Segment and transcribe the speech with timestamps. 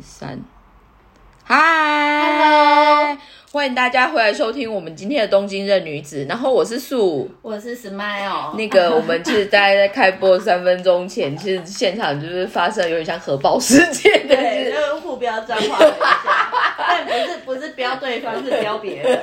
[0.00, 0.38] 三，
[1.44, 3.16] 嗨，
[3.50, 6.24] 欢迎大家回来收听我们今天的东京任女子。
[6.28, 8.54] 然后我是素，我是 Smile。
[8.56, 14.70] 那个我们其实大概在开播三分钟前，其实现场就是发生有点像核爆事件的对，事。
[14.70, 19.18] 就是互标脏话了一下，但不是不是标对方，是标别人。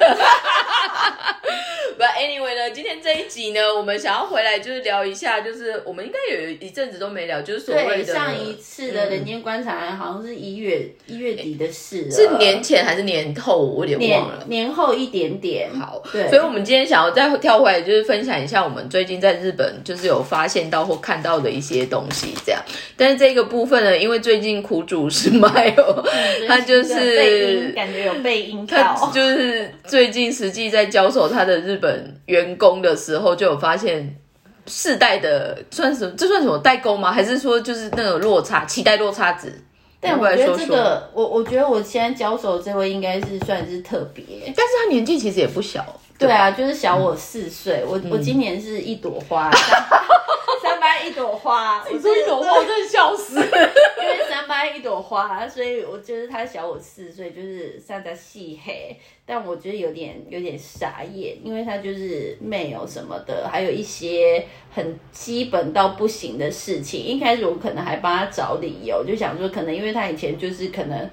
[1.98, 14.44] But anyway 呢，今天这一集呢，我们想要回来就是聊一下，就是我们应该有一阵子都没聊，就是所谓对，的上一次的人间观察好像是一月一月底的事，是年前还是年后，我有点忘了。
[14.48, 15.70] 年后一点点。
[15.80, 22.62] 好，对所以我们今天想要再跳回来，就是分享一下我们最近在日本就是有发现到或看到的一些东西，这样。
[22.98, 26.04] 但是这个部分呢，因为最近苦主是 Mile，
[26.48, 28.94] 他就是感觉有被音他。
[29.14, 31.85] 就是最近实际在交手他的日本
[32.26, 34.16] 员工的时候，就有发现
[34.68, 36.14] 世代的算什么？
[36.18, 37.12] 这算什么代沟吗？
[37.12, 39.54] 还是说就是那种落差，期待落差值？
[40.02, 44.24] 但我觉得这个，我我觉得我现在交手这位应该是算是特别。
[44.46, 45.84] 但是他年纪其实也不小，
[46.20, 49.50] 对啊，就是小我四岁，我我今年是一朵花，
[51.06, 53.36] 一朵花，我说一朵花我真的笑死。
[53.40, 58.96] 因为三班一朵花，所以我觉得他小我四岁，就是三的细黑，
[59.26, 67.00] 但我觉得有点有点傻眼，因为他就是没有什么的，还有一些很基本到不行的事情。
[67.02, 71.10] 一开始我可能还帮他找理由，就想说可能因为他以前就是可能。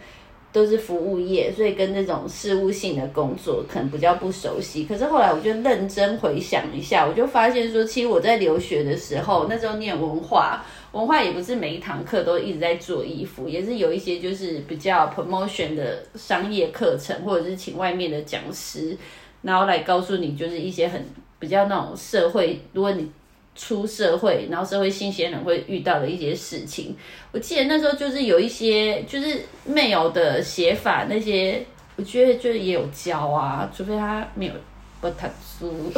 [0.53, 4.85] 都是服务业，所以跟这种事务性的工作可能比较不熟悉。
[4.85, 18.95] 可是后来我就认真回想一下，我就发现说，其实我在留学的时候，那时候念文化，文化也不是每一堂课都一直在做衣服，也是有一些就是比较 promotion 的商业课程，或者是请外面的讲师，
[19.41, 21.03] 然后来告诉你就是一些很
[21.39, 23.11] 比较那种社会，如果你
[23.55, 26.97] 出社会，然后社会新鲜人会遇到的一些事情。
[27.33, 31.65] 我记得那时候就是有一些就是 mail 的写法那些，
[31.97, 34.53] 我觉得就是也有教啊，除非他没有
[35.01, 35.27] 不读
[35.59, 35.93] 书。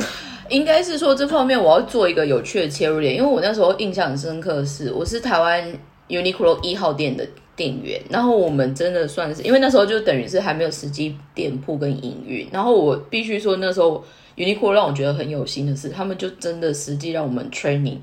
[0.51, 5.73] 应该是说这方面我要做一个有趣的切入点，因为我那时候印象很深刻是，我是台湾
[6.09, 7.27] Uniqlo 一号店的
[7.57, 14.05] 店员，然后我们真的算是，因为那时候就等于是还没有实际店铺跟营运，然后我必须说那时候
[14.37, 17.99] Uniqlo 让我觉得很有心的是，他们就真的实际让我们 training。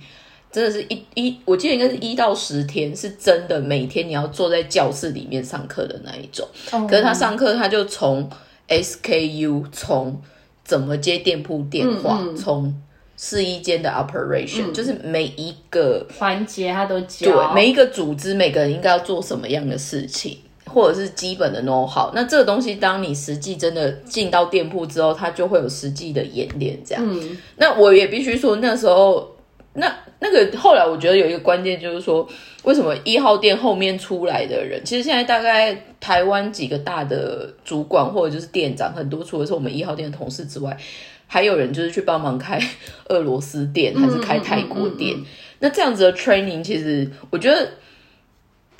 [0.51, 6.45] 真的是一一，我记得应该是一到十天，是真的每天你要坐在教室里面上课的那一种。
[6.89, 8.29] 可是他上课，他就从
[8.67, 10.21] SKU，从
[10.65, 12.75] 怎么接店铺电话，从
[13.15, 20.37] 试衣间的 operation，、就是每一个环节他都教，对每一个组织，每个人应该要做什么样的事情，
[20.71, 22.11] 或者是基本的 know how。
[22.13, 26.79] 那这个东西，当你实际真的进到店铺之后，它就会有实际的演练。
[26.85, 29.35] 这样，嗯那我也必须说，那时候
[29.73, 32.27] 那那个后来，我觉得有一个关键就是说，
[32.63, 40.77] 为什么一号店后面出来的人，其实现在大概台湾几个大的主管或者就是店长，很多除了是我们一号店的同事之外，
[41.25, 42.59] 还有人就是去帮忙开
[43.07, 45.15] 俄罗斯店，还是开泰国店。
[45.59, 47.69] 那这样子的 training，其实我觉得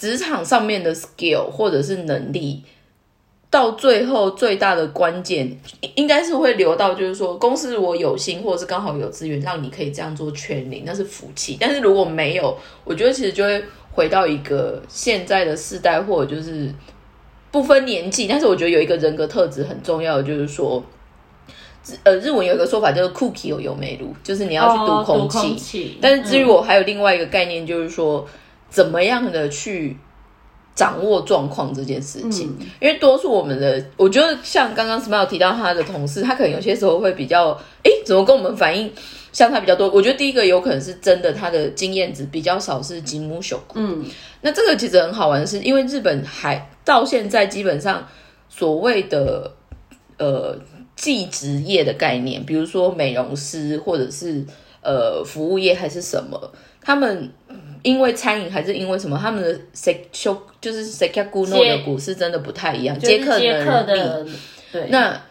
[0.02, 2.64] 职场上面的 skill 或者是能力。
[3.52, 5.46] 到最后最大的关键
[5.82, 11.58] 应应该是会留到，就是说公司如果有心，或者是刚好有资源，让你可以这样做全领，那是福气。
[11.60, 16.74] 但是如果没有，我觉得其实就会回到一个现在的世代，或者就是
[17.52, 18.26] 不分年纪。
[18.26, 20.82] 但是我觉得有一个人格特质很重要的，就是说，
[22.06, 25.56] 呃，日文有一个说法叫做 “cookie 有有美路”，就是你要去读哦空读空气。
[25.58, 25.98] 气。
[26.02, 28.26] 但是至于我还有另外一个概念，就是说
[28.72, 29.96] 怎么样的去
[30.74, 32.58] 掌握状况这件事情。
[32.80, 37.50] 因为多数我们的，我觉得像刚刚 Smile 提到他的同事，他可能有些时候会比较，
[37.84, 38.92] 诶，怎么跟我们反应
[39.32, 39.90] 相差比较多？
[39.90, 43.62] 我觉得第一个有可能是真的，他的经验值比较少，是金木秀。
[43.76, 44.04] 嗯，
[44.42, 48.08] 那这个其实很好玩的是，因为日本还到现在基本上
[48.50, 49.52] 所谓的
[50.18, 50.58] 呃
[50.96, 54.46] 技职业的概念，比如说美容师或者是
[54.82, 57.32] 呃服务业还是什么，他们
[57.84, 63.84] 因为餐饮还是因为什么，他们的 sek 修就是 sekaku no 的股市真的不太一样，就是接客。
[63.84, 64.26] 的，
[64.72, 65.22] 对，那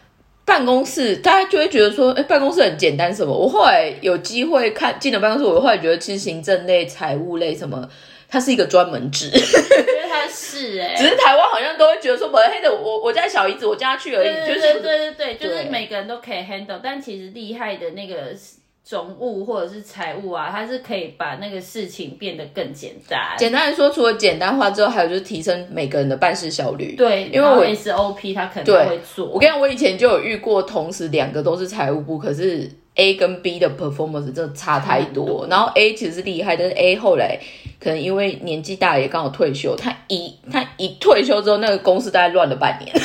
[0.45, 3.33] 办公室大家就会觉得说，哎、办公室很简单什么？
[3.33, 7.89] 我后来有机会看进了办公室，我后来觉得其实行政类、财务类什么，
[8.29, 9.31] 它是一个专门职。
[9.33, 18.35] 我觉得它是哎、 只是台湾好像都会觉得说，不黑的，我我家小姨子，我叫她去而已，就是对对对对对，就是每个人都可以 handle，但其实厉害的那个
[18.83, 23.21] 总务或者是财务啊，他是可以把那个事情变得更简单。
[23.39, 26.97] 简单来说，除了简单化之后，还有就是提升每个人的办事效率。
[26.97, 29.27] 对，因为我然后 SOP 他可能对会做。
[29.27, 35.47] 我跟你讲，我以前就有遇过，同时两个都是财务部，可是 A 跟 B 的 performance 真的差太多。
[35.49, 37.39] 然后 A 其实是厉害，但是 A 后来
[37.79, 42.91] 可能因为年纪大了也刚好退休，他一他一退休之后，那个公司大概乱了半年。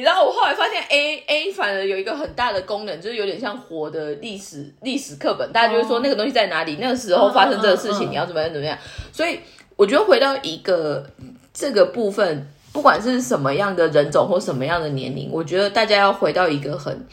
[0.00, 8.78] 你知道，我后来发现 A A 反而有一个很大的功能，就是有点像活的历史历史课本，大家就会说那个东西在哪里，那个时候发生这个事情，你要怎么样怎么样。
[9.12, 9.38] 所以
[9.76, 11.04] 我觉得回到一个
[11.52, 17.06] 这个部分，不管是什么样的人种或什么样的年龄，我觉得大家要回到一个很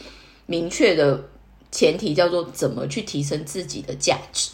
[0.46, 1.20] 明确的
[1.70, 4.52] 前提，叫做怎么去提升自己的价值。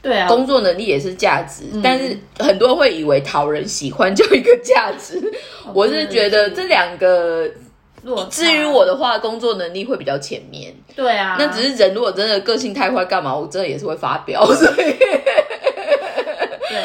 [0.00, 5.20] 对啊，工作能力也是价值，但是很多人会以为讨人喜欢就一个价值。
[5.74, 7.50] 我是觉得这两个，
[8.30, 10.74] 至于我的话，工作能力会比较前面。
[10.94, 13.34] 对啊，那只是人如果真的个性太坏，干嘛？
[13.36, 14.44] 我真的也是会发飙。
[14.54, 14.74] 所以，
[16.68, 16.76] 对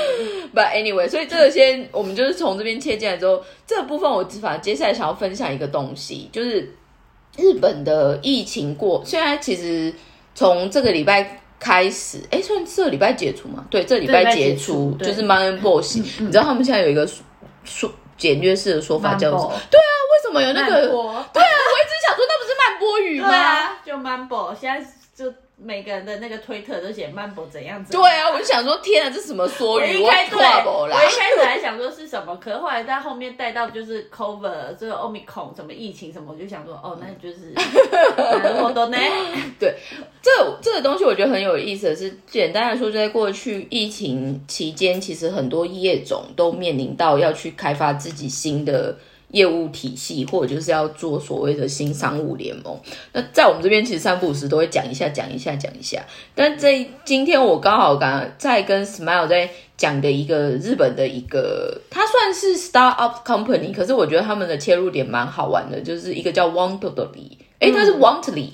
[0.53, 6.73] ，But anyway，所以这个先我们就是从这边切进来之后，这个部分我反正接下来想要分享一个东西，就是
[7.37, 9.93] 日本的疫情过，现在其实
[10.33, 11.37] 从这个礼拜。
[11.63, 13.63] 开始，哎，算这礼拜解除嘛？
[13.69, 15.97] 对，这礼拜解除就是 man boss。
[16.17, 17.07] 你知道他们现在有一个
[17.63, 17.87] 说
[18.17, 19.53] 简约式的说法叫什么？
[19.69, 20.00] 对啊，为
[20.31, 20.87] 什么有那个？
[20.87, 23.27] 对啊，我一直想说那不是慢波语吗？
[23.29, 25.31] 啊，就 man boss，现在就。
[25.63, 27.91] 每个人的那个推特都写曼波怎样子？
[27.91, 29.95] 对啊，我就想说，天啊，这什么缩语？
[30.01, 37.53] 我一开始我一开始还想说是什么，可是后来在后面带到就是 cover 这个 omicron 什么疫情什么，我就想说，哦，那就是
[38.65, 38.97] 很多呢。
[39.59, 39.75] 对，
[40.19, 40.31] 这
[40.63, 48.97] 这个东西我觉得很有意思的是，简单来说，就在过去疫情期间，其实很多业种都面临到要去开发自己新的。
[49.31, 52.79] 业务体系，或者就是要做所谓的新商务联盟。
[53.13, 56.01] 那在我们这边，其实三不五时都会讲一下，讲一下，讲一下。
[56.35, 68.49] 但这今天我刚好刚在跟 Smile 在讲的一个日本的一个，它算是 startup company，可是我觉得他们的切入点蛮好玩的，就是一个叫 Wantly，哎，它是 Wantly。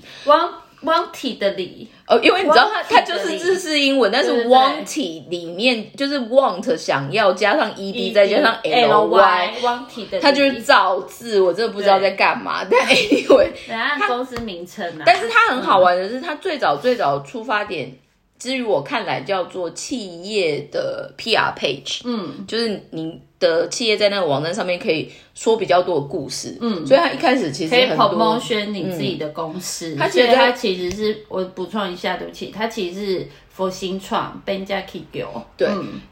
[1.39, 12.63] 的里哦，因为你知道它它就是日式英文，但是 wanted 里面就是 want 想要加上 ed 再加上 ly，wanted 它就是造字，我真的不知道在干嘛。
[12.69, 13.49] 但 anyway，
[13.99, 15.03] 它公司名称啊。
[15.05, 17.97] 但是它很好玩的是，它最早最早出发点。
[18.39, 35.43] 至于我看来叫做企业的 PR page，嗯，就是你的企业在那个网站上面可以说比较多的故事，嗯，所以他一开始其实可以 promotion 你自己的公司，他其实他其实是我补充一下，对不起，他其实是 for 新创 b e n j a k i g o
[35.57, 35.67] 对，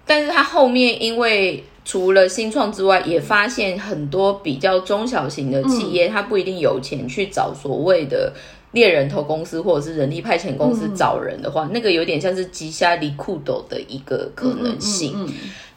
[0.05, 8.33] 但是他后面因为除了新创之外，也发现很多比较中小型的企业，他不一定有钱去找所谓的。
[8.75, 15.15] 猎人头公司或者是人力派遣公司找人的话，那个有点像是吉虾离库斗的一个可能性。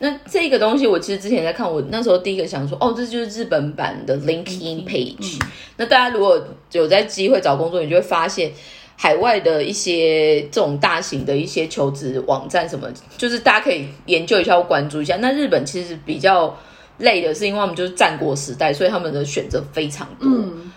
[0.00, 5.38] 那这个东西，我其实之前在看，我那时候第一个想说，哦，这就是日本版的 LinkedIn page。
[5.76, 8.50] 那大家如果有在机会找工作，你就会发现
[8.96, 15.16] 海外的一些这种大型的一些求职网站什么，就是大家可以研究一下或关注一下。
[15.18, 16.58] 那日本其实比较。
[16.98, 20.28] 累的是因为我们就是战国时代，所以他们的选择非常多。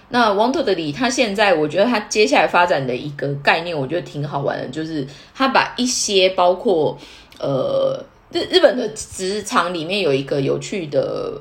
[0.09, 6.97] 那 Wanted 的里，他现在我觉得他接下来发展的一个概念，我觉得挺好玩的，就是他把一些包括
[7.39, 7.97] 呃
[8.31, 11.39] 日日本的职场里面有一个有趣的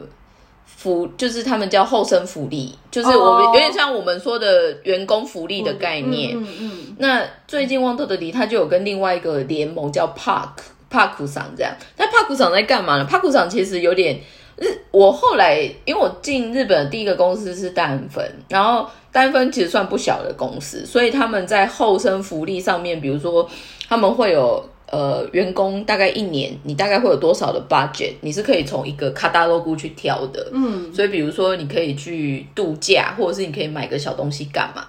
[0.65, 6.39] 福，就是他们叫后生福利，就是我们有点像我们说的员工福利的概念。
[6.39, 6.71] 嗯嗯。
[6.99, 11.75] 那最近 Wanted 的里，他就有跟另外一个联盟叫 Park Park 厂这样。
[11.97, 14.21] 那 Park 厂在干嘛呢？Park 厂其实有点。
[14.61, 23.49] 日我后来，因为我进日本第一个公司是丹分，然后丹分其实算不小的公司，所以他们在后生福利上面，比如说
[23.89, 34.87] 他们会有呃员工大概一年，你大概会有多少的 budget，你是可以从一个卡达 logo 去挑的，嗯，所以比如说你可以去度假，或者是你可以买个小东西干嘛。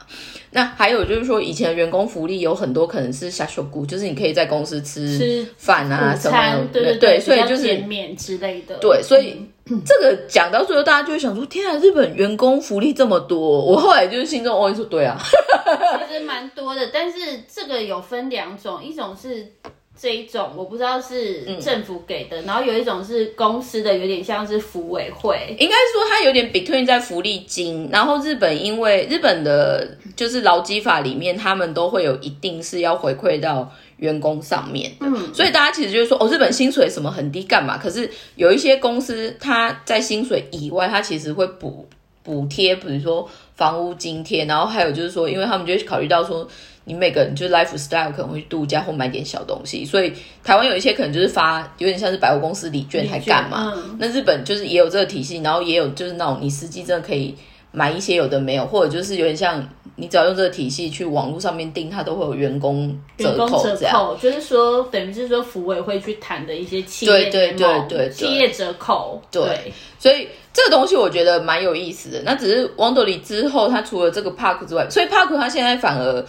[0.52, 8.76] 那还有就是说，以前员工福利有很多可能是下手股，就是你可以在公司吃饭啊什么，对对，所以就是减免之类的。
[8.82, 9.38] 对，所以
[9.86, 13.40] 这个讲到最后，大家就会想说：天啊，日本员工福利这么多！
[13.40, 15.18] 我后来就是心中哦，说对啊，
[16.08, 17.18] 其实蛮多的，但是
[17.48, 19.54] 这个有分两种，一种是。
[20.00, 27.88] 这一种我不知道是政府给的，然后有一种是公司的，有点像是福委会，应该说它有点 between 在福利金。
[27.92, 37.78] 然后日本因为日本的就是劳基法里面，他们都会有一定是要回馈到员工上面的，所以大家其实就是说，哦，日本薪水什么很低干嘛？
[37.78, 41.88] 可是有一些公司，它在薪水以外，它其实会补
[42.24, 46.48] 补贴，比如说房屋津贴，然后还有就是说，因为他们就会考虑到说。
[46.84, 50.12] 你每个人就是 lifestyle 可能会度假或买点小东西，所以
[50.44, 53.72] 台湾有一些可能就是发有点像是百货公司礼券还干嘛？
[54.00, 57.36] 那日本就是也有这个体系，然后也有就是那种你司机真的可以
[57.72, 63.94] 买一些有的没有，或者就是有点像你只要用这个体系去网络上面订，它都会有员工折员工折扣这样。
[63.94, 72.22] 扣，就是说等于是说服委会去谈的一些企业对对对企业折扣，对所以这个东西我觉得蛮有意思的。
[72.24, 76.26] 那只是 Wonderly 之后，它除了这个 Park 之外，所以 Park 它现在反而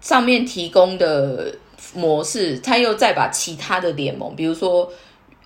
[0.00, 1.52] 上面提供的
[1.94, 4.88] 模式，它又再把其他的联盟，比如说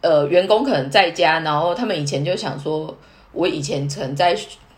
[0.02, 2.94] 呃员工可能在家，然后他们以前就想说，
[3.32, 4.36] 我以前曾在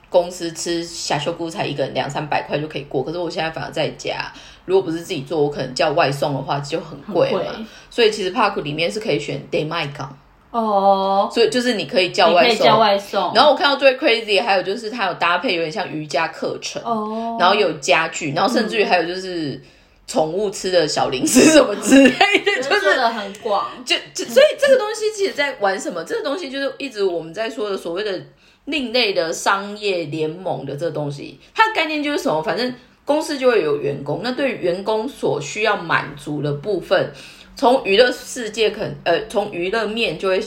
[0.08, 4.32] 公司吃下修菇才一个人两三百块就可以过，可是我现在反而在家，
[4.64, 7.42] 如果不是自己做，我可能叫外送的话就很贵贵。
[7.44, 7.66] 嘛。
[7.90, 10.16] 所以其实 Park 里面是可以选 Day My 港，
[10.50, 19.60] 哦，所以就是你可以叫外送，叫外送，然后我看到最 crazy 还有就是它有搭配有点像瑜伽课程，哦，然后有家具，然后甚至于还有就是
[20.06, 22.10] 宠物吃的小零食什么之类
[22.44, 26.04] 的，就 就是做的很广，就就所以这个东西其实在玩什么？
[26.04, 28.20] 这个东西就是一直我们在说的所谓的
[28.66, 32.42] 另类的商业联盟的这东西，它的概念就是什么？
[32.42, 32.72] 反正
[33.04, 37.12] 公司就会有员工，那对于员工所需要满足的部分，
[37.56, 40.42] 从娱乐世界可呃从娱乐面就会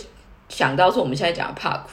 [0.50, 1.84] 想到说我们现在讲的 Park，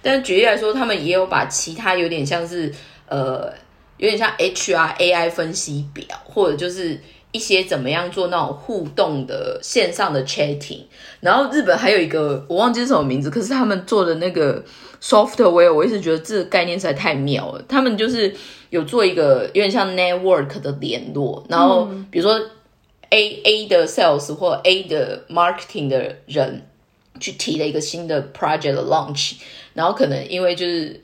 [0.00, 2.72] 但是举例来说，他们也有把其他有点像是
[3.08, 3.52] 呃
[3.96, 7.00] 有点像 HR AI 分析表，或者就是
[7.32, 10.84] 一些怎么样做那种互动的线上的 chatting。
[11.20, 14.64] 然后日本还有一个我忘记是什么名字，可是他们做的那个
[15.02, 17.64] software，我一直觉得这个概念实在太妙了。
[17.68, 18.32] 他们就是
[18.70, 22.40] 有做一个有点像 network 的联络，然后比如说
[23.10, 26.68] A A 的 sales 或 A 的 marketing 的人
[27.18, 29.34] 去提了一个新的 project 的 launch，
[29.74, 31.00] 然后可能因为就是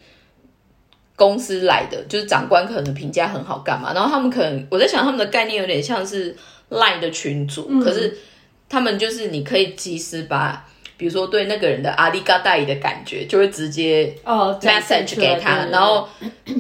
[1.17, 6.37] 公司来的，就是长官可能评价很好干嘛，然后他们可能我在想他们的概念有点像是
[6.71, 8.17] line 的群组，可是
[8.69, 10.68] 他们就是你可以及时把。
[10.99, 16.09] 比如说对那个人的阿里嘎达的感觉，就会直接哦 message 给他，然后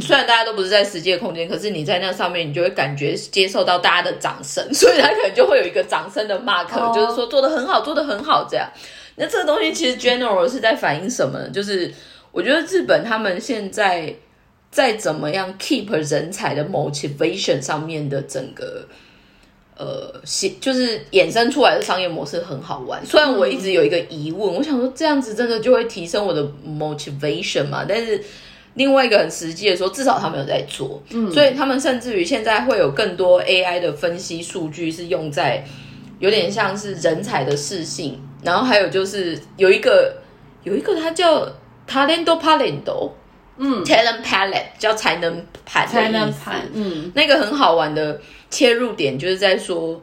[0.00, 8.66] 虽然大家都不是在实际的空间，可是你在那上面，你就会感觉接受到大家的掌声， 所以他可能就会有一个掌声的 mark，、哦就是说做的很好，做的很好这样。
[9.16, 11.50] 那这个东西其实 general 是在反映什么呢？
[11.50, 11.92] 就是
[12.30, 14.14] 我觉得日本他们现在
[14.70, 18.86] 在怎么样 keep 人才的 motivation 上面的整个。
[19.78, 23.00] 呃，是就是衍生出来的商业模式很好玩。
[23.06, 27.84] 虽然我一直有一个疑问，我想说这样子真的就会提升我的 motivation 嘛？
[27.88, 28.20] 但是
[28.74, 35.64] 另外一个很实际的说，至少他们有在做，嗯，所以他们甚至于现在会有更多 AI 的分析数据是用在
[36.18, 40.16] 有点像是人才的适性，然后还有就是有一个
[40.64, 41.46] 有一个它叫
[41.88, 43.10] talento palento，
[43.58, 50.00] 嗯，talent palette 叫才能盘才能盘，嗯，那个很好玩的切入点就是在说，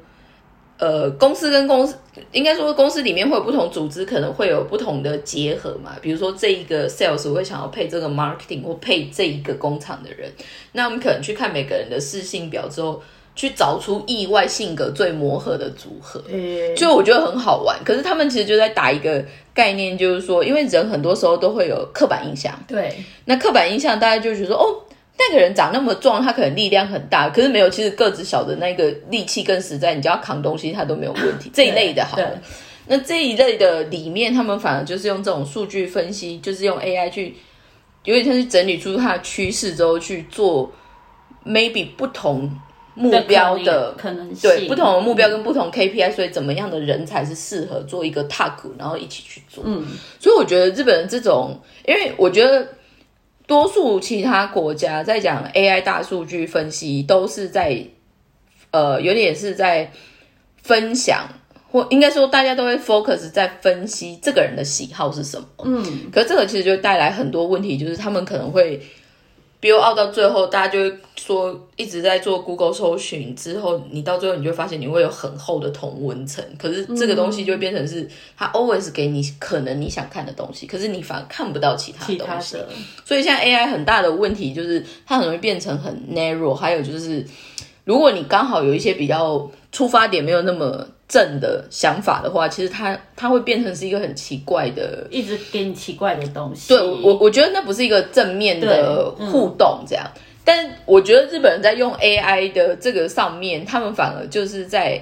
[0.77, 1.95] 呃，公司跟公司
[2.31, 5.95] 应该说公司里面会有不同组织，可能会有不同的结合嘛。
[6.01, 10.29] 比如说这一个 sales 我会想要配这个 marketing 或配这一个工厂的人，
[10.73, 13.01] 那我们可能去看每个人的适性表之后，
[13.35, 16.23] 去找出意外性格最磨合的组合。
[16.31, 19.23] 诶就我觉得很好玩，可是他们其实就在打一个
[19.53, 24.65] 概念，就是说，因为人很多时候都会有刻板印象，对，那刻板印象大家就觉得说，哦，
[25.17, 31.51] 那个人长那么壮，他可能力量很大，可是没有，其实个子小的那个力气更实在，你只要扛东西他都没有问题。
[31.53, 32.41] 这一类的好了，
[32.87, 37.35] 那这一类的里面，他们反而就是用这种数据分析，就是用 AI 去，
[38.03, 40.71] 有点像是整理出它的趋势之后去做
[41.45, 42.51] maybe 不同
[42.95, 49.63] 目标的可能性，对不同的目标跟不同 KPI，所以怎么样的人才是适合做一个 t a k 然后一起去做。
[49.67, 49.85] 嗯，
[50.19, 52.67] 所以我觉得日本人这种，因为我觉得
[53.45, 57.85] 多数其他国家在讲 AI 大数据分析，都是在
[58.71, 59.91] 呃有点是在
[60.63, 61.27] 分享，
[61.69, 65.45] 或应该说大家都会 focus 在分析这个人的喜好是什么。
[65.65, 68.81] 嗯，可是这个其实就带来很多问题，就是他们可能会
[69.61, 78.07] build out 到最后，大家就会说一直在做 Google 搜寻之后，你到最后你就会发现你会有很厚的同文层，可是这个东西就会变成是
[78.37, 82.53] 它 always 给你可能你想看的东西，可是你反而看不到其他其他的东西。
[82.53, 82.69] 的，
[83.03, 87.25] 所以现在 AI 很大的问题就是它很容易变成很 narrow，还有就是
[87.85, 95.05] 如果你刚好有一些比较出发点没有那么正的想法的话，其实它它会变成是一个很奇怪的。
[95.11, 96.69] 一直给你奇怪的东西。
[96.69, 100.09] 对我，我觉得那不是一个正面的互动，这样。
[100.45, 105.01] 但我觉得日本人在用 AI 的这个上面，他们反而就是在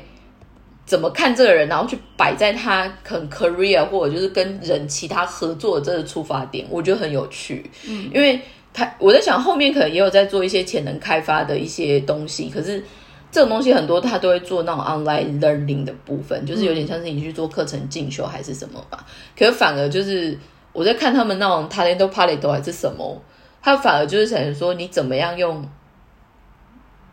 [0.88, 7.70] 怎么看这个人，然后去摆在他可能 career 或者就是跟人其他合作的这个出发点，我觉得很有趣。
[7.88, 8.40] 嗯，因为
[8.74, 12.84] 他我在想后面可能也有在做一些潜能开发的一些东西，可是。
[13.34, 19.04] 这种东西很多，他都会做那种 online learning 的部分，就是有点像是你去做课程进修还是什么吧。
[19.36, 20.38] 可是反而就是
[20.72, 23.20] 我在看他们那种 talento palette 还是什么，
[23.60, 25.68] 他反而就是想说你怎么样用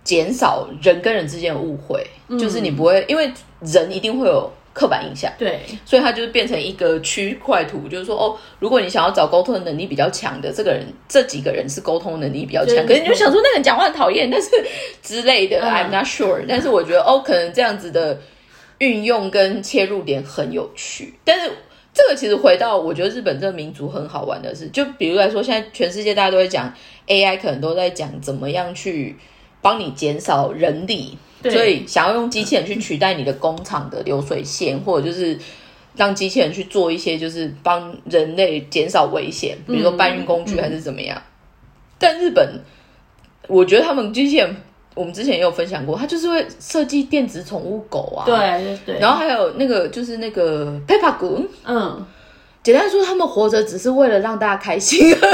[0.04, 2.06] 减少人跟人之间的误会，
[2.38, 14.48] 就是你不会因为人一定会有刻板印象，对，所以它就是变成一个区块图，就是说哦，如果你想要找沟通的能力比较强的这个人，这几个人是沟通能力比较强，可是你就想说那个人讲话很讨厌，但是
[15.02, 18.18] 之类的、i m not sure，但是我觉得哦，可能这样子的
[18.78, 21.50] 运用跟切入点很有趣，但是。
[21.92, 26.72] 这个其实回到，我觉得日本这个民族很好玩的是，就比如来说，现在全世界大家都会讲
[27.08, 29.16] AI，可能都在讲怎么样去
[29.60, 35.38] 帮你减少人力，所以想要用机器人去取代你的工厂的流水线，或者就是
[35.96, 41.20] 让机器人去做一些就是帮人类减少危险，比如说搬运工具还是怎么样。
[41.98, 42.60] 但日本，
[43.48, 44.56] 我觉得他们机器人。
[44.92, 52.04] 我们之前也有分享过，他就是会设计电子宠物狗啊，对对对，然后还有那个就是那个 Peppa 狗，嗯，
[52.62, 55.28] 简单说，他们活着只是为了让大家开心而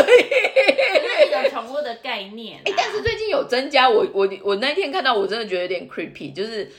[1.46, 2.58] 已，宠物的概念。
[2.64, 6.70] 哎，但是最近有增加，我我我那天看到，我真的觉得有点 creepy，就是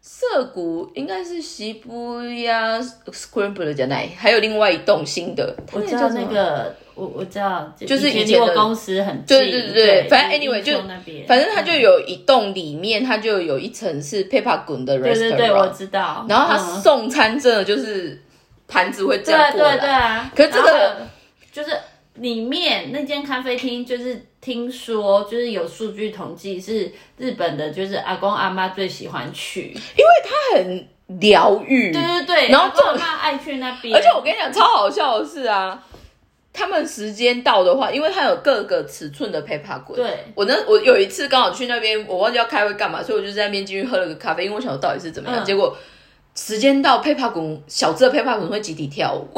[0.00, 6.74] 涩谷应该是西部呀 Scramble 的家内，还有另外一栋新的，我知道那个。
[6.96, 10.74] 我我知道，就是以前的公司很近，对对对对，反正 anyway 就，
[11.26, 16.24] 反正它就有一栋里面，它就有一层是 Peppa 滚的 restaurant，对对对，我知道。
[16.28, 18.22] 然后它送餐真的就是
[18.74, 20.32] 盘子会这样过来，对对对啊。
[20.34, 20.96] 可是这个
[21.52, 21.70] 就是
[22.14, 30.88] 里面那间咖啡厅，就是听说就是有数据统计，是日本的，就是阿公阿妈最喜欢去，因为它很
[31.20, 33.94] 疗愈，对对对，然后阿妈爱去那边。
[33.94, 35.80] 而且我跟你讲，超好笑的是啊。
[36.56, 39.96] 他们时间到的话，因为它有各个尺寸的 paper 滚。
[39.96, 45.44] 对，我那我有一次刚好去那边，我忘记要开会干嘛，所以我就在那边进去喝了个咖啡，因为我想到底是怎么样。
[45.44, 45.76] 结果
[46.34, 49.28] 时间到，paper 滚小只的 paper 滚会集体跳舞。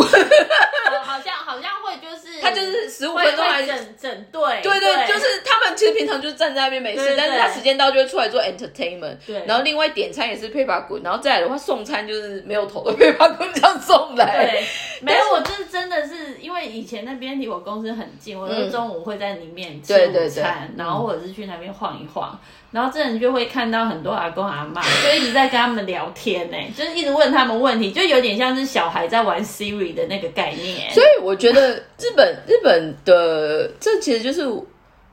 [1.03, 9.17] 好像好像会就是，他就是十五分钟还整整队，对对，就是他们其实平常就是站在那边没事，但是他时间到就会出来做 entertainment。
[9.26, 14.47] 对，然后另外点餐也是 paper 滚，然后再来的话送餐就是没有头的 paper 滚这样送来。
[14.47, 14.67] 对，
[15.00, 22.39] 没有，我就是真的是因为以前那边离我公司很近，我就中午会在里面吃午餐，然后或者是去那边晃一晃。
[22.76, 30.91] 然后这人就会看到很多阿公阿妈，就一直在跟他们聊天呢，就是一直问他们问题，就有点像是小孩在玩 Siri 的那个概念。
[30.91, 34.43] 所以我觉得日本日本的这其实就是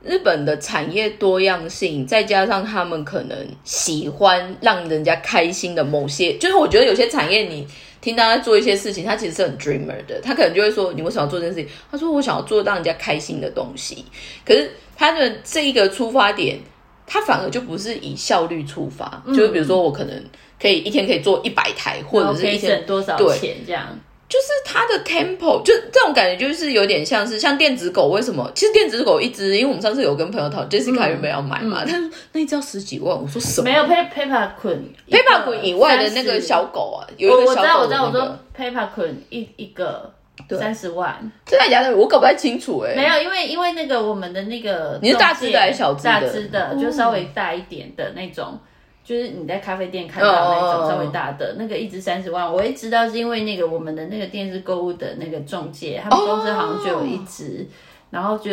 [0.02, 7.66] 日本的产业多样性，再加上他们可能喜欢让人家开心的某些，就是我觉得有些产业你
[8.02, 11.68] 听到他做一些事情，他其实是很 dreamer 的，他可能就会说你为什么要做这件事情？
[11.90, 14.04] 他说我想要做让人家开心的东西，
[14.44, 16.58] 可是他的这一个出发点。
[17.06, 20.24] 他反而就不是以效率出发，就是比如说我可能
[20.60, 23.86] 可以一天可以做一百台，或者是一天多少钱这样。
[24.26, 28.08] 就是它的 tempo，就这种感觉，就是有点像是像电子狗。
[28.08, 28.50] 为什么？
[28.54, 33.16] 其实电子狗一只，因为我们上次有跟朋友讨，Jessica 原本要买嘛，他说那一只要十几万。
[33.16, 33.70] 我说什么？
[33.70, 40.13] 没有 Paper Queen，Paper Queen 以外的那个小狗啊，有一个小狗我知道，我知道，我说 Paper Queen 一一个。
[40.50, 41.96] 三十万，真的假的？
[41.96, 42.94] 我搞不太清楚哎。
[42.94, 46.10] 没有，因为因为那个我们的那个你是大只的还是小只的？
[46.10, 48.58] 大只的，就稍微大一点的那种，
[49.04, 52.52] 就是你在咖啡店看到那种稍微大的那个，一只三十万。
[52.52, 57.66] 我也知道是因为那个我们的那个电视购物的那个中介，他们公司好像就有一只，
[58.10, 58.50] 然后就。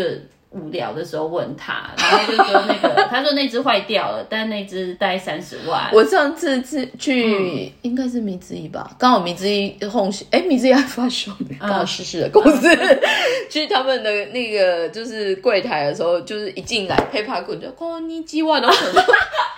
[0.52, 5.90] 无聊的时候问他，然后就说那个， 他说那只坏掉了，但那只大概三十万。
[5.94, 12.68] 我上次去去应该是米之一吧，刚好米之一红哎米之一还发烧，刚好逝世的公司，
[13.50, 19.02] 去他们的那个就是柜台的时候，就是一进来佩帕滚就哦你几万都很多，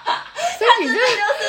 [0.06, 1.00] 他真的就是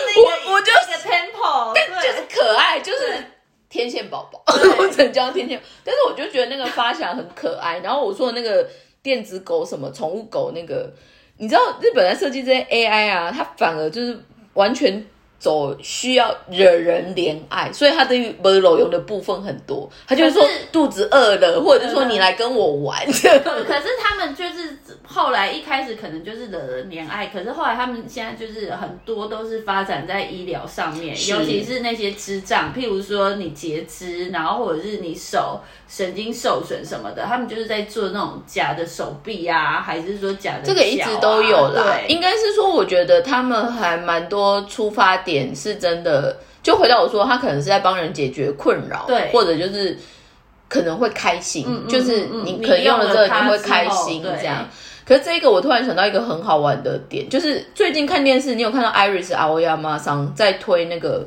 [0.06, 3.22] 那个我我就是 temple，就是可爱，就是
[3.68, 4.42] 天线宝宝，
[4.78, 8.66] 我成交天线，但是我就觉得那个发响很可爱，然后我说的那个。
[9.04, 10.90] 电子狗什么宠物狗那个，
[11.36, 14.18] 你知道日本在设计这些 AI 啊，它反而就是
[14.54, 15.06] 完全。
[15.44, 19.86] 走需要惹人怜爱，所以他的不裸用的部分很多。
[20.08, 22.98] 他就是说肚子饿了，或者是说你来跟我玩。
[23.12, 42.00] 可是他们就是后来一开始可能就是惹人怜爱，可是后来他们现在就是很多都是发展在医疗上面，尤其是那些智障，譬如说你截肢，然后或者是你手神经受损什么的，他们就是在做那种假的手臂啊，还是说假的这个一直都有啦。
[42.08, 45.33] 应该是说，我觉得他们还蛮多出发点。
[45.34, 49.98] 点是真的，就回到我说，他可能是在帮人解决困扰，对，或者就是
[50.68, 54.68] 可能会开心，就是你可能用了这个你会开心这样。
[55.04, 61.26] 可是这个我突然想到一个很好玩的点，就是最近看电视，你有看到 Iris 阿欧亚马桑在推那个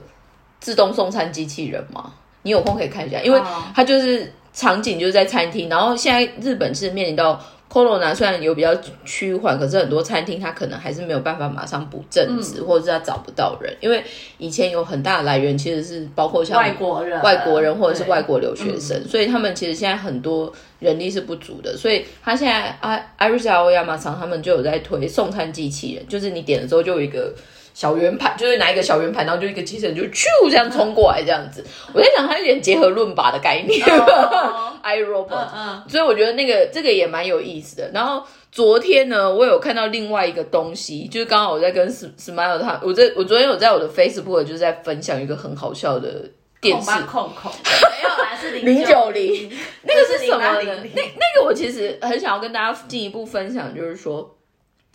[0.59, 2.13] 自动送餐机器人吗？
[2.43, 3.41] 你有空可以看一下，因为
[3.75, 7.39] 它就是场景就是在餐厅，然后现在日本是面临到
[7.71, 8.73] corona 虽然有比较
[9.05, 14.03] 趋缓，可是很多餐厅它可能还是没有办法马上补正职，或者是他找不到人，因为
[14.37, 27.33] 以前有很大的来源其实是包括像外国人、外国人或者是外国留学生，所以他们其实现在很多人力是不足的，所以他现在啊，Irish Aoyama 厂他们就有在推送餐机器人，就是你点的时候就有一个。
[27.77, 31.63] 小圆盘就是拿一个小圆盘，然后就一个机器人就咻这样冲过来这样子。
[31.93, 34.73] 我在想，它有点结合论靶的概念、哦。
[34.81, 37.91] I robot，、嗯所以我觉得那个这个也蛮有意思的。
[37.93, 46.89] 然后昨天呢，我有看到另外一个东西，就是刚好我在跟 Smile 他，我在我昨天有在我的 Facebook 就是在分享一个很好笑的电视。
[47.03, 49.51] 控控控，没有啦，是零090 零，
[49.83, 50.39] 那个是什么？
[50.39, 50.63] 呢？
[50.63, 54.35] 那那个我其实很想要跟大家进一步分享，就是说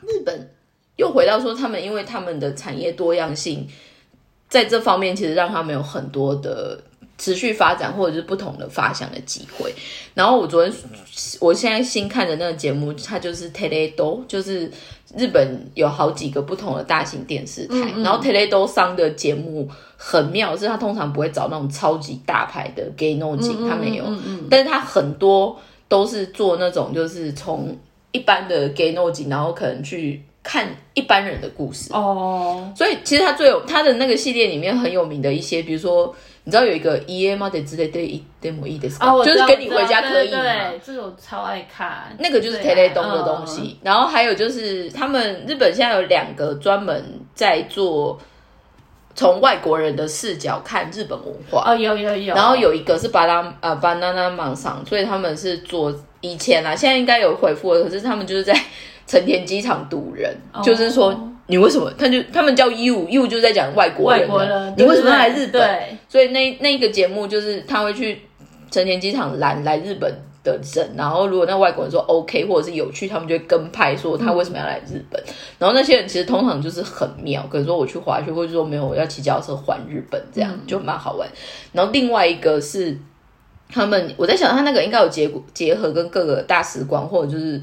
[0.09, 0.51] 日本
[0.97, 3.67] 又回到说他们，因为他们的产业多样性，
[4.49, 6.79] 在这方面其实让他们有很多的
[7.19, 9.73] 持续发展或者是不同的发想的机会。
[10.15, 10.75] 然后我昨天
[11.41, 14.71] 我现在新看的那个节目，它就是 Teledo，就是
[15.17, 24.05] 日本有好几个不同的大型电视台，然后 Teledo 上的节目很妙，是他通常不会找那种超级大牌的 gay no 景，他没有，
[24.51, 27.77] 但是他很多都是做那种就是从
[28.11, 31.93] 一般的 gay no 景，然后可能去看一般人的故事。
[31.93, 38.01] 哦，所以其实他最有他的那个系列里面很有名的一些，比如说你知道有一个 E M 的之类的
[38.43, 40.41] demo E 的，哦，就是跟你回家可以嘛。
[40.41, 48.19] 对对对，这个我超爱看，那个就是对 Tele 东的嗯东西，然后还有就是他们日本现在有两个专门在做
[49.15, 58.53] 从外国人的视角看日本文化，哦，有有有，然后有一个是巴拉呃 banana 芒上，所以他们是做以前啊，现在应该有回复了，可是他们就是在
[59.07, 61.15] 成田机场堵人，哦就是说
[61.47, 61.93] 你为什么？
[61.99, 65.61] 他就他们叫 you you 就在讲外国人外，国人，你为什么要来日本？
[65.61, 68.21] 对，所以那那个节目就是他会去
[68.71, 75.23] 成田机场拦来日本的人，然后如果那外国人说 OK 或者是有趣，他们就会跟拍说他为什么要来日本。
[75.59, 81.29] 然后那些人其实通常就是很妙，可能说我去滑雪，或者说没有我要骑脚踏车环日本，这样、就蛮好玩。
[81.73, 82.97] 然后另外一个是
[83.69, 87.61] 他们，我在想他那个应该有结结合跟各个大使馆或者就是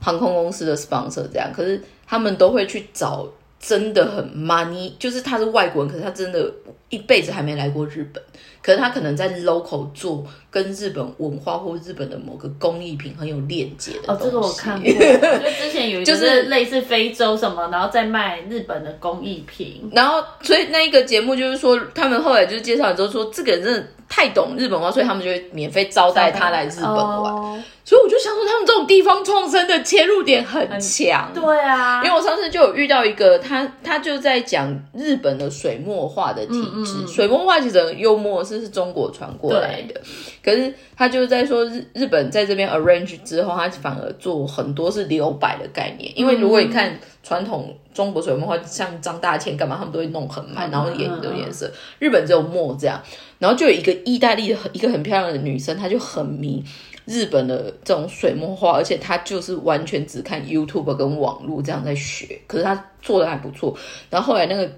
[0.00, 3.26] 航空公司的 sponsor 这样，可是他们都会去找
[3.60, 6.52] 真的很 money，就是他是外国人，可是他真的
[6.90, 8.22] 一辈子还没来过日本，
[8.62, 27.32] 可是他可能在 local 做跟日本文化或日本的某个工艺品很有链接的哦，这个我看过，就之前有一个 就是是类似非洲什么，然后再卖日本的工艺品，然后，所以那一个节目就是说，他们后来就是介绍完之后说，这个人真的太懂日本话，所以他们就会免费招待他来日本玩。
[27.34, 31.32] 哦所以我就想说，他们这种地方创生的切入点很强。
[31.32, 37.06] 对啊，因为我上次就有遇到一个，他他就在讲日本的水墨画的体制。
[37.06, 39.98] 水墨画其实很幽默，是是中国传过来的，
[40.44, 46.12] 可是他就是在说日日本在这边 arrange 之后，他反而做很多是留白的概念。
[46.14, 51.70] 因为如果你看传统中国水墨画，像张大千干嘛，他们都会弄很满，然后演很多颜色。
[51.98, 53.00] 日本只有墨这样，
[53.38, 56.64] 然后就有一个意大利的一个很漂亮的女生，她就很迷。
[57.04, 63.74] 日本的这种水墨画，而且她就是完全只看 YouTube 跟网络这样在学，可是她做的还不错。
[64.10, 64.70] 然后后来那个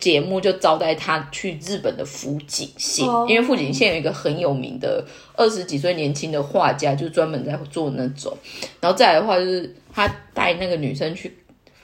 [0.00, 8.36] 节目就招待她去日本的福井县，哦因为福井县有一个很有名的二十几岁年轻的画家，就是专门在做那种。
[8.80, 11.32] 然后再来的话，就是他带那个女生去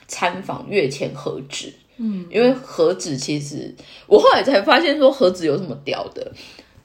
[0.09, 3.75] 参访月前和纸，嗯，因为盒子其实
[4.07, 6.33] 我后来才发现说盒子有什么屌的，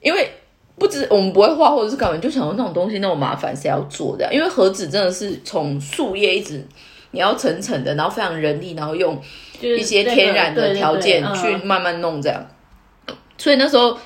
[0.00, 0.30] 因为。
[0.78, 4.26] 不知我们不会画，或者是干嘛，就想说那种东西那么麻烦，谁要做的？
[4.32, 6.66] 因为盒子真的是从树叶一直
[7.10, 9.20] 你要层层的，然后非常人力，然后用
[9.60, 12.44] 一些天然的条件去嗯慢慢弄这样。
[13.36, 13.96] 所以那时候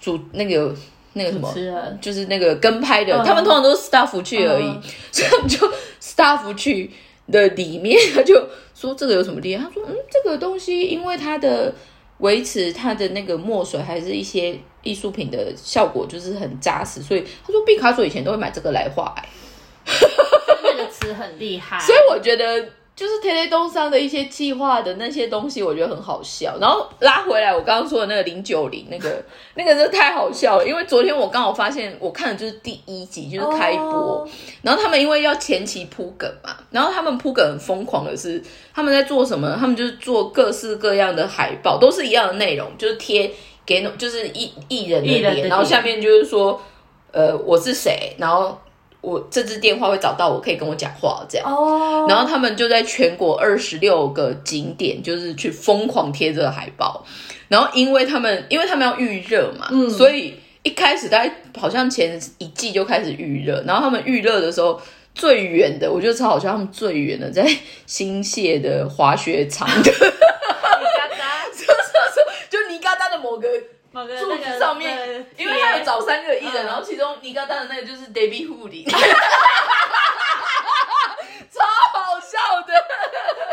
[0.00, 0.74] 主那个
[1.14, 1.52] 那个什么
[2.00, 6.90] 就是那个跟拍的，嗯他们通常都是 staff 去而已，嗯所以他们就 staff 去
[7.30, 9.64] 的里面，他就说这个有什么厉害？
[9.64, 11.72] 他说嗯，这个东西因为它的
[12.18, 19.28] 维持它的那个墨水还是一些艺术品的效果就是很扎实，所以他说毕卡索以前都会买这个来画、哎
[20.62, 26.56] 那个词很厉害，所以我觉得就是天天东商的一些计划的那些东西，我觉得很好笑。
[26.58, 29.22] 然后拉回来，我刚刚说的那个零九零，那个
[29.54, 30.66] 那个真的太好笑了。
[30.66, 33.84] 因为昨天我刚好发现，我看的就是第一集，就是开播。
[33.84, 34.28] 哦
[34.62, 38.42] 然后他们因为要前期铺梗嘛，然后他们铺梗很疯狂的是，
[38.74, 39.54] 他们在做什么？
[39.60, 43.30] 他们就是做各式各样的海报，都是一样的内容，就是贴
[43.64, 46.60] 给就是艺艺人的脸然后下面就是说，
[47.12, 48.58] 呃，我是谁，然后
[49.06, 51.46] 我这支电话会找到我，可以跟我讲话这样。
[51.48, 57.06] 哦，然后他们就在全国二十六个景点，就是去疯狂贴这个海报。
[57.46, 64.80] 然后因为他们因为他们要预热嘛，所以一开始大概好像前一季就开始预热，然后他们预热的时候。
[65.18, 66.52] 最远的，我觉得超好笑。
[66.52, 67.42] 他们最远的在
[67.86, 73.48] 新泻的滑雪场的， 尼嘎达， 就是说就尼嘎达的某个
[73.96, 76.66] 某个柱子上面，因为他有找三个艺人，嗯。
[76.66, 78.84] 然后其中尼嘎达的那个就是 Debbie 护理，
[81.50, 82.74] 超好笑的，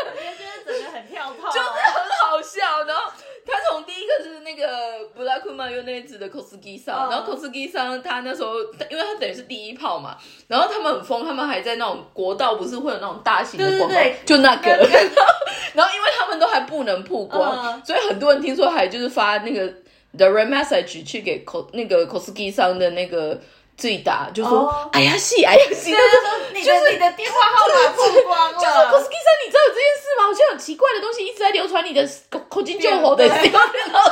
[0.04, 2.84] 我觉得就是整个很跳套，就是很好笑。
[2.84, 3.10] 然后
[3.46, 7.10] 他从第一个是那个布拉库曼又那一支的 Kosugi 上，嗯。
[7.10, 8.58] 然后 Kosugi 上他那时候，
[8.90, 14.70] 因为他等于是第一炮嘛，然后他们很疯，他们还在那种国道不是会有那种大型的广告，就那个。
[15.72, 17.82] 然后因为他们都还不能曝光，嗯。
[17.82, 19.72] 所以很多人听说还就是发那个
[20.16, 23.40] the red message 去给 c o 那个 Kosugi 上的那个
[23.76, 30.24] 最打，就说、哦哎呀戏，哎呀戏，对对对，你的你的电话号码曝光就是了，Kosugi 上，你知道有这件事吗？
[30.26, 34.10] 好像有奇怪的东西一直在流传你的口口金救火的，对然后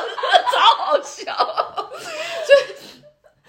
[0.53, 1.33] 超好笑。
[2.45, 2.59] 所以，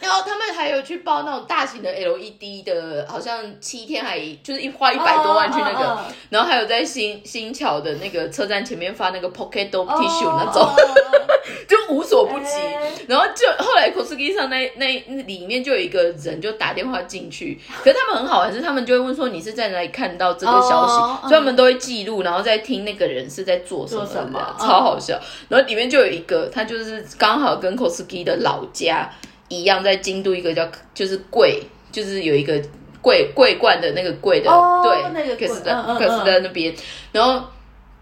[0.04, 10.70] 然后他们还有去报那种大型的 LED 的，好像七天还就是一花一百多万去那个，然后还有在新新桥的那个车站前面发那个 Pocket Tissue 那种，
[11.68, 12.46] 就无所不及。
[12.46, 14.88] 哎然后就后来 c o s k i 上那那
[15.24, 25.20] 里面就有一个人就打电话进去，可是他们很好玩，是他们就会问说你是在哪里看到这个消息，哦嗯所以他们都会记录，然后再听那个人是在做什么超好笑。
[25.50, 29.10] 然后里面就有一个，他就是刚好跟 c o s k i 的老家
[29.48, 32.62] 一样，在京都一个叫就是贵，就是有一个
[33.02, 36.74] 桂桂冠的那个桂的，哦对，那个桂可是在嗯嗯可是在那边，
[37.12, 37.46] 然后。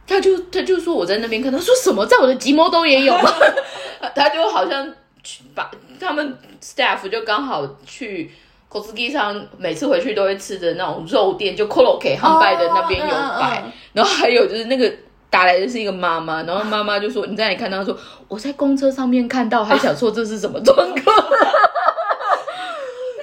[0.07, 3.31] 他就他就说我在那边看，他说什么在我的吉摩都也有吗？
[4.13, 4.85] 他就好像
[5.23, 8.29] 去把他们 staff 就刚好去
[8.69, 13.07] Kosugi 上，每次回去都会吃的那种肉店，就 Koroke 汉拜的那边有
[13.39, 14.91] 摆，然后还有就是那个。
[15.30, 20.94] 打来的是一个妈妈，然后妈妈就说：“你在哪里看到？”她说：“我在公车上面看到，还想说这是什么状况。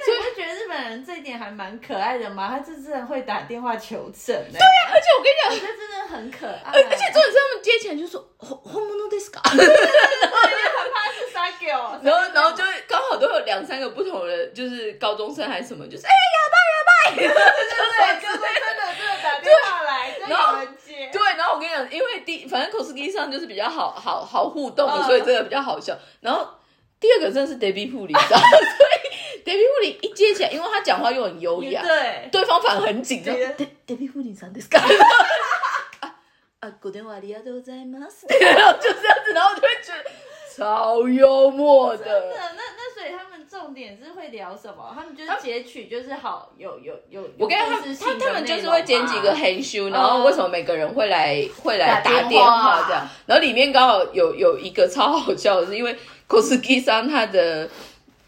[0.04, 4.52] 所以我就觉得日本人这一点还蛮可爱的嘛，他就真的会打电话求证、欸。
[4.52, 4.60] 对
[4.92, 6.70] 而且我跟你讲我，觉得真的很可爱。
[6.72, 11.64] 而且重点是他们接起来就说“本物ですか？”很怕是撒狗，
[12.02, 16.56] 然后然后就会刚好都有两三个不同的，就是高中生还是什么，就是哎呀对，
[21.98, 25.96] 因为第反正 Kosugi 上就是比较好好好互动的，嗯所以这个比较好笑。
[26.20, 26.46] 然后
[27.00, 28.48] 第二个真的是 David 普里，你知道吗？
[28.50, 33.34] 所以 David 普里一接起来，因为他讲话又很优雅，对，对方反而很紧张。
[33.34, 34.78] 对 David 普里さんですか？
[36.00, 36.14] 啊
[36.60, 38.26] 啊，ご電話ありがとうございま す。
[38.28, 40.10] 然后就这样子，然后我就会觉得
[40.56, 42.04] 超幽默的。
[42.04, 42.67] 真的，那那所以他们
[43.69, 44.91] 重点是会聊什么？
[44.95, 47.21] 他们就是截取，就是好有有有。
[47.37, 53.07] 我跟他们他他们就是会剪几个黑修，然后嗯为什么每个人会来会来打电话这样？
[53.27, 55.95] 然后里面刚好有有一个超好笑的是，因为
[56.83, 57.69] 桑他的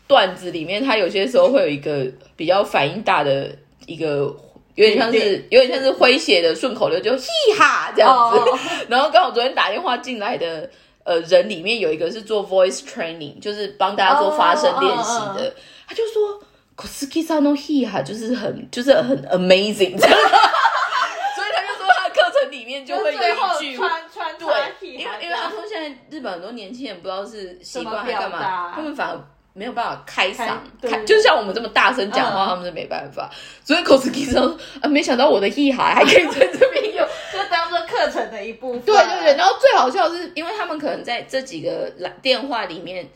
[0.06, 3.50] 段子里面，他有些时候会有一个比较反应大的
[3.88, 4.38] 一个。
[4.76, 8.38] 有点像是有点像是诙谐的顺口溜，就嘻哈这样子。
[8.40, 10.68] 哦 然后刚好昨天打电话进来的
[11.04, 15.54] 呃人里面有一个是做 voice training，就是帮大家做发声练习的。
[15.88, 16.40] 他就说
[16.76, 20.18] k o s u k i s a no he 哈，就是很就是很 amazing 这样。
[21.36, 23.78] 所以他就说他的课程里面就会有一句。
[23.78, 24.48] 穿穿对，
[24.82, 29.20] 因为因为他说现在日本很多年轻人不知道是习惯还干嘛他们反而
[29.54, 30.48] 没有办法开嗓
[30.82, 33.30] 开，开就像我们这么大声讲话，嗯他们是没办法。
[33.64, 37.06] 所以 Kosugi 说啊，没想到我的 he 哈还可以在这边用。
[37.34, 38.82] 就当做课程的一部分。
[38.82, 43.08] 对对对，然后最好笑的是，因为他们可能在这几个来电话里面，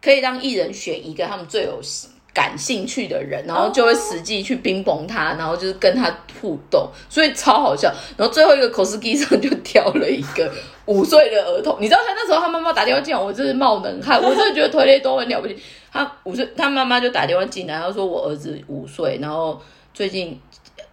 [0.00, 1.80] 可以让艺人选一个他们最有
[2.32, 6.08] 感兴趣的人，然后就会实际去冰崩他，然后就是跟他
[6.40, 7.92] 互动，所以超好笑。
[8.16, 10.48] 然后最后一个 Kosugi 上就挑了一个
[10.86, 15.58] 五岁的儿童，你知道他那时候他妈妈打电话进来，我真是冒冷汗，我真的觉得推类都很了不起。
[15.92, 19.60] 他五岁，他妈妈就打电话进来，他说我儿子五岁，然后
[19.94, 20.38] 最近。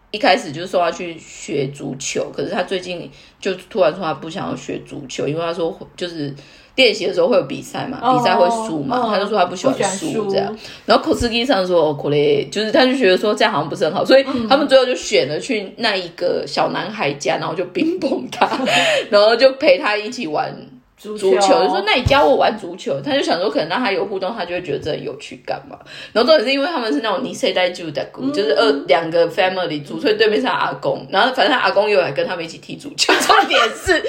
[0.10, 6.34] 一开始就是说他去学足球，可是他最近就突然说他不想要学足球，因为他说就是
[6.76, 10.58] 练习的时候会有比赛嘛，哦比赛会输嘛，哦他就说他不喜欢输输这样。
[10.86, 18.50] 然后 i 上说哦，可嘞，就是他就觉得说这样好像不是很好，所以他们最后就选了去那一个小男孩家，然后就冰崩他，
[19.12, 20.56] 然后就陪他一起玩
[20.98, 25.78] 足足球，就说那你教我玩足球，他就想说可能让他有互动，他就会觉得这很有趣干嘛。
[26.12, 33.14] 然后重点是因为他们是那种你谁带住的姑，就是二两个 family 住，所以对面是他阿公，然后反正他阿公又来跟他们一起踢足球。
[33.22, 34.04] 重点是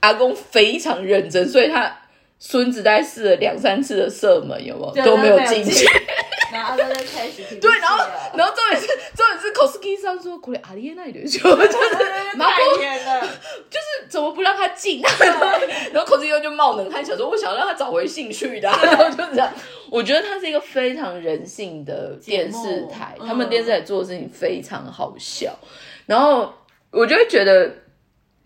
[0.00, 1.90] 阿公非常认真，所以他
[2.38, 5.86] 孙子大概试了两三次的射门，有没有都没有进去。
[6.55, 7.97] 然后他就开始对，然后
[8.35, 13.21] 然后重点是重点是 Koski 上说，これありえないで しょ，就是马太公远了，
[13.69, 15.01] 就是 怎么不让他进？
[15.93, 19.51] 然后口子优就冒冷汗，想说我想让他找回兴趣的，然后就这样。
[19.89, 25.57] 我觉得它是一个非常人性的电视台，节目他们电视台做的事情非常好笑，
[26.05, 26.53] 然后
[26.91, 27.71] 我就会觉得。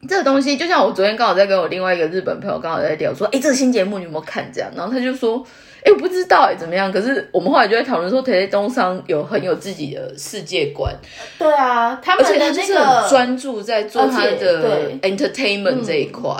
[0.07, 4.51] 这个东西就像我昨天刚好在跟我另外一个日本朋友刚好在聊，说，哎，这个新节目你有没有看？
[4.53, 5.43] 这样，然后他就说，
[5.84, 6.90] 哎，我不知道，哎，怎么样？
[6.92, 10.94] 可是我们后来就在讨论说，台台东商有很有自己的世界观，
[11.38, 16.32] 对啊，他们的那而且他是很个，专注在做他的 entertainment 这一块。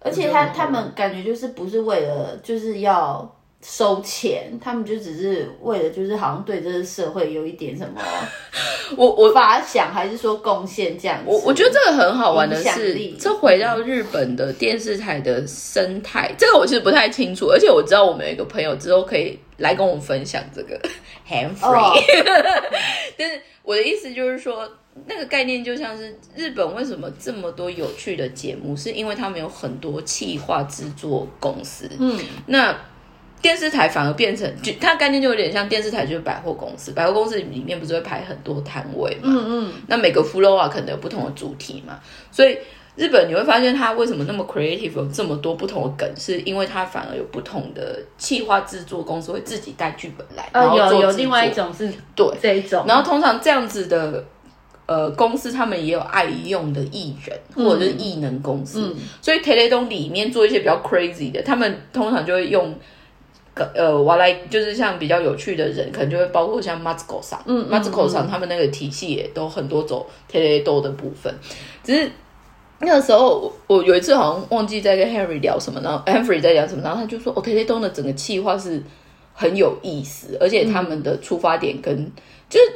[0.00, 3.34] 而且他他们感觉就是不是为了就是要
[3.66, 7.98] 收钱，他们就只是为了就是好像对这个社会有一点什么
[8.94, 11.24] 我我发想，还是说贡献这样子。
[11.26, 20.78] 我我觉得这个很好玩的是力，这回到日本的电视台的生态，这个我其实不太清楚，而且我知道我们有一个朋友之后可以来跟我们分享这个
[21.26, 21.94] hand free，、哦。
[23.16, 24.70] 但是我的意思就是说，
[25.06, 32.76] 那个概念就像是日本为什么这么多有趣的节目，是因为他们有很多企划制作公司，嗯，那
[33.44, 42.56] 电视台反而变成，就它概念就有点像电视台就是百货公司，百货公司里面不是会排很多摊位嘛，嗯嗯，那每个 floor 啊可能有不同的主题嘛，所以
[42.96, 54.24] 日本你会发现它为什么那么 creative，有这么多不同的梗，是因为它反而有不同的企划制作公司会自己带剧本来，然呃，后有有另外一作种是对，这一种，然后通常这样子的。
[54.86, 58.94] 呃，公司他们也有爱用的艺人，或者是艺能公司，嗯。
[59.22, 62.78] 所以 t e l e o 里面做一些比较 crazy 的，他们通常就会用，
[63.54, 71.32] 呃，我来就是像比较有趣的人，可能就会包括像 Mazco 上，嗯嗯 Mazco 上他们那个体系也都很多走 t e l e d o 的部分，
[71.84, 72.10] 只是
[72.80, 78.82] 那个时候我我有一次好像忘记在跟 Henry 聊什么，然后 Henry 在聊什么，然后他就说，哦 t e l e d o 的整个企划是
[79.32, 82.10] 很有意思，而且他们的出发点跟、
[82.50, 82.72] 就是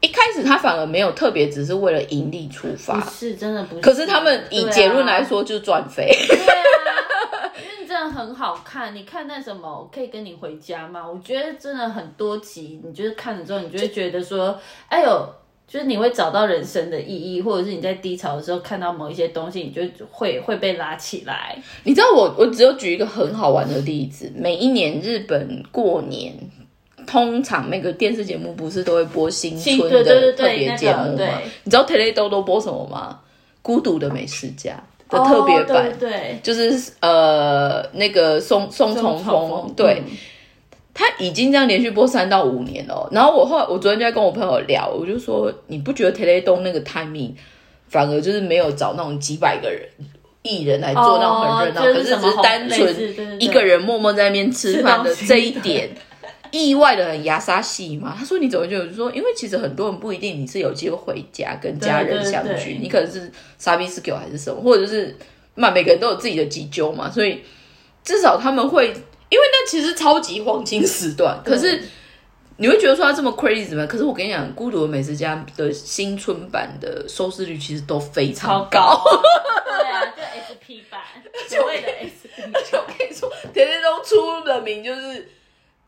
[0.00, 3.80] 一开始他反而没有特别只是为了盈利出发，是真的不是。
[3.82, 6.08] 可是他们以结论来，说就是赚飞。
[8.00, 8.94] 真的很好看。
[8.94, 11.06] 你看那什么，我可以跟你回家吗？
[11.06, 14.58] 我觉得真的很多集，你就是看了之后，你就会觉得说，
[14.88, 15.28] 哎呦。
[15.68, 21.56] 就是你会找到人生的意义，或者是你在低潮的时候看到某一些东西，你就会会被拉起来。
[21.84, 26.34] 你知道我我只有举一个很好玩的例子，每一年日本过年，
[27.06, 31.40] 通常那个电视节目不是都会播新春的特别节目吗？
[31.62, 33.20] 你知道 t e l e d o 都播什么吗？
[33.62, 36.40] 孤独的美食家的特别版，哦、对对。
[36.42, 40.02] 就是呃那个松松重丰，对。
[40.06, 40.16] 嗯。
[40.92, 47.30] 他已经这样连续播三到五年了哦、然后我后来我昨天就在跟我朋友聊，我就说你不觉得 t e l e d o 那个 timing
[47.88, 49.80] 反而就是没有找那种几百个人
[50.42, 55.88] 艺人来做那种很热闹，可是只是单纯一个人默默在那边吃饭的 这一点，
[56.50, 58.14] 意外的很牙刷戏嘛。
[58.18, 58.92] 他说你怎么觉得？
[58.92, 65.16] 说因为其实很多人不一定你是有机会回家跟家人相聚，你可能是沙比斯 Q 还是什么，或者是
[65.54, 67.42] 嘛每个人都有自己的急救嘛，所以
[68.02, 71.82] 至少他们会，因为那其实超级黄金时段，可是。
[72.62, 73.86] 你会觉得说他这么 crazy 吗？
[73.86, 79.02] 可是我跟你讲，《孤独的美食家》的新春版的收视率其实都非常超高，
[79.64, 81.00] 对啊，就 SP 版，
[81.48, 82.62] 所谓的 SP 版。
[82.70, 85.26] 就我跟你说，田田东出了名就是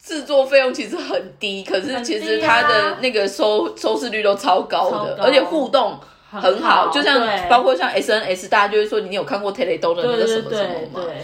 [0.03, 5.23] 制作费用其实很低，可是其实它的那个收收视率都超高的，高。
[5.23, 5.97] 而且互动
[6.29, 11.01] 很好，就像包括像 S N S，大家就会说你有看过 t e l e d o 的那个什么什么对吗？
[11.07, 11.15] 对，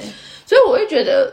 [0.47, 1.33] 所以我会觉得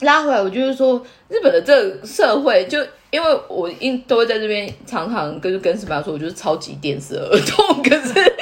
[0.00, 2.78] 拉回来，我就是说日本的这个社会，就
[3.10, 8.34] 因为我应都会在这边常常跟跟什么说，我就是超级电视儿童， 可是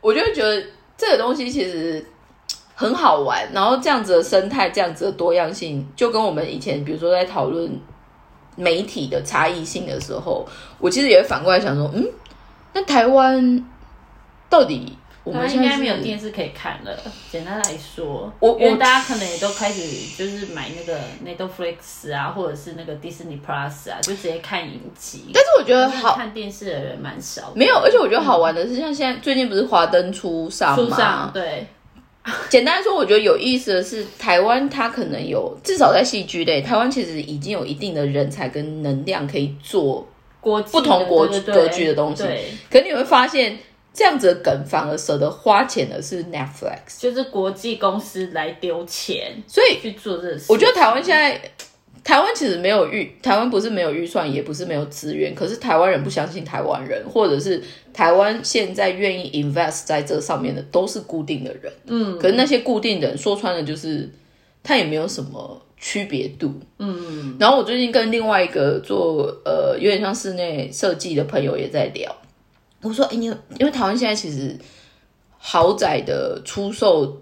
[0.00, 0.64] 我就会觉得
[0.96, 2.02] 这个东西其实
[2.78, 7.80] 很好玩，然后这样子的生态，这样子的多样性，就跟我们以前比如说在讨论
[8.54, 10.46] 媒体的差异性的时候，
[10.78, 12.06] 我其实也会反过来想说，嗯，
[12.74, 13.64] 那台湾
[14.50, 16.94] 到底我们应该没有电视可以看了。
[17.32, 19.82] 简单来说，我因为我大家可能也都开始
[20.16, 25.30] 就是买那个 Netflix 啊，或者是那个 Disney Plus 啊，就直接看影集。
[25.32, 26.14] 但是我觉得好。
[26.14, 30.76] 看电视的人蛮少，没有，而且我觉得好玩的是，像现在最近不是华灯初上吗？
[30.76, 31.66] 书上对
[32.50, 40.06] 简单说，我觉得有意思的是，台湾它可能有至少在戏剧类，台湾其实已经有一定的人才跟能量可以做，
[40.40, 43.58] 国际不同国格局的东西对，可你会发现
[43.94, 50.46] 这样子的梗反而舍得花钱的是 Netflix，就是国际公司来丢钱所以去做这个事。
[50.48, 51.40] 我觉得台湾现在。
[52.06, 57.60] 台湾其实没有预，台湾不是没有预算，也不是没有资源，可是台湾人不相信台湾人，或者是
[57.92, 64.08] 台湾现在愿意 invest 在这上面的都是固定的人，嗯，可是那些固定的人说穿了就是
[64.62, 72.14] 他也没有什么区别度，嗯，然后我最近跟另外一个做呃有点像室内设计的朋友也在聊，
[72.82, 73.26] 我说，哎、你
[73.58, 74.56] 因为台湾现在其实
[75.38, 77.20] 豪宅的出售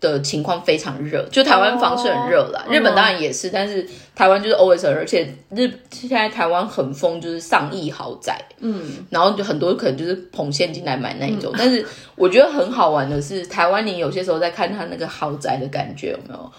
[0.00, 11.84] 的情况非常热，就台湾房是很热啦，日本当然也是，但是台湾就是 always 很热，而且日现在台湾很疯，就是上亿豪宅，嗯，然后就很多可能就是捧现金来买那一种，但是
[12.16, 16.52] 我觉得很好玩的是，台湾你有些时候在看他那个豪宅的感觉有没有？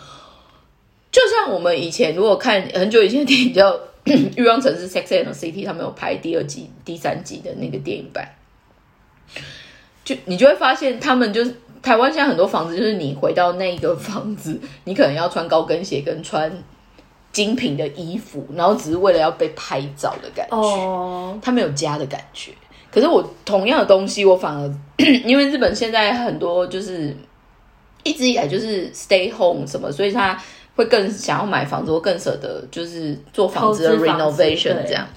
[1.12, 3.72] 就像我们以前如果看很久以前的电影叫
[4.36, 8.28] 《欲望城市 Sex and the City》，他们有拍第二季、第三季的那个电影版，
[10.04, 16.52] 就你就会发现他们就是台湾现在很多房子，就是你回到那个房子， 你可能要穿高跟鞋跟穿
[17.32, 20.56] 精品的衣服，然后只是为了要被拍照的感觉。
[20.56, 22.52] 哦，他没有家的感觉。
[22.90, 24.74] 可是我同样的东西，我反而
[25.26, 27.16] 因为日本现在很多就是
[28.04, 30.40] 一直以来就是 stay home 什么，所以他
[30.76, 35.08] 会更想要买房子，或更舍得就是做房子的 renovation 对这样。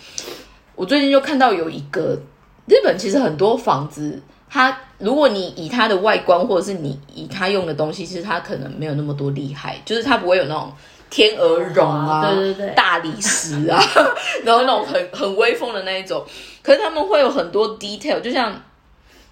[0.74, 2.18] 我最近就看到有一个
[2.66, 10.72] 日本，其实很多房子，它如果你以它的外观，或者是你以它用的东西，其实它可能没有那么多厉害，就是它不会有那种
[11.10, 13.78] 天鹅绒啊， 对对对大理石啊，
[14.44, 16.24] 然后那种很很威风的那一种。
[16.62, 18.52] 可是他们会有很多 detail，就像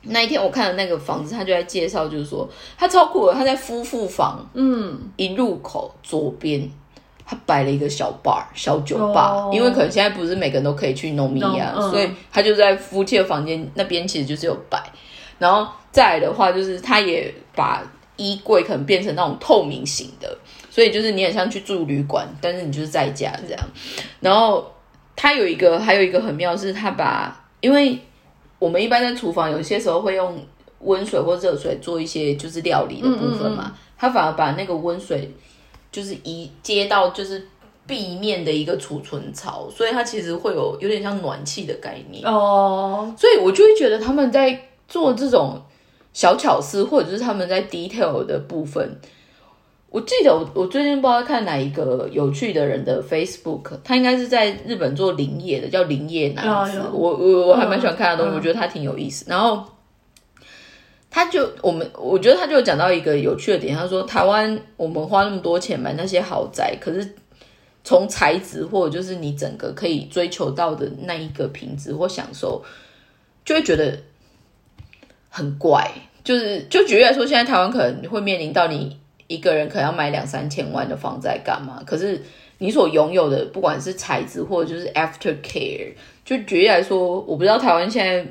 [0.02, 6.70] 那一天我看的那个房子，他就在介绍，就是说他超酷的，他在夫妇房嗯，一入口左边，
[7.24, 14.78] 他摆了一个小 bar 小酒吧，哦因为可能现在不是每个人都可以去弄米亚，弄嗯所以他就在夫妻的房间那边，其实就是有摆。
[15.39, 17.82] 然后再来的话，就是他也把
[18.16, 20.37] 衣柜可能变成那种透明型的，
[20.70, 23.62] 所以就是你很像去住旅馆，但是你就是在家这样。
[24.20, 24.72] 然后
[25.16, 27.99] 他有一个还有一个很妙是，他把因为
[28.59, 30.39] 我们一般在厨房有些时候会用
[30.80, 35.30] 温水或热水做一些就是料理的部分嘛，他反而把那个温水
[35.91, 37.47] 就是移接到就是
[37.87, 42.24] 壁面的一个储存槽，所以它其实会有有点像暖气的概念。
[42.24, 44.59] 哦，所以我就会觉得他们在
[44.89, 45.61] 做这种
[46.12, 48.99] 小巧思，或者是他们在 detail 的部分。
[49.91, 56.82] 我记得我我最近不知道看哪一个有趣的人的 Facebook，他应该是在日本做林业的，叫林业男子。
[56.93, 59.24] 我我我还蛮喜欢看他的东西，嗯我觉得他挺有意思。
[59.28, 59.64] 然后
[61.09, 67.14] 他就我们我觉得他就有讲到一个有趣的点，他说台湾我们花那么多钱买那些豪宅，可是
[67.85, 72.61] 从材质或者就是你整个可以追求到的那一个品质或享受，
[73.45, 73.97] 就会觉得
[75.35, 75.91] 很怪。
[76.22, 81.82] 就是就举例来说，现在台湾可能会面临到你一个人可能要买两三千万的房子来干嘛？
[81.85, 82.22] 可是
[82.59, 85.93] 你所拥有的，不管是材质或者就是 after care，
[86.24, 88.24] 就举例来说，我不知道台湾现在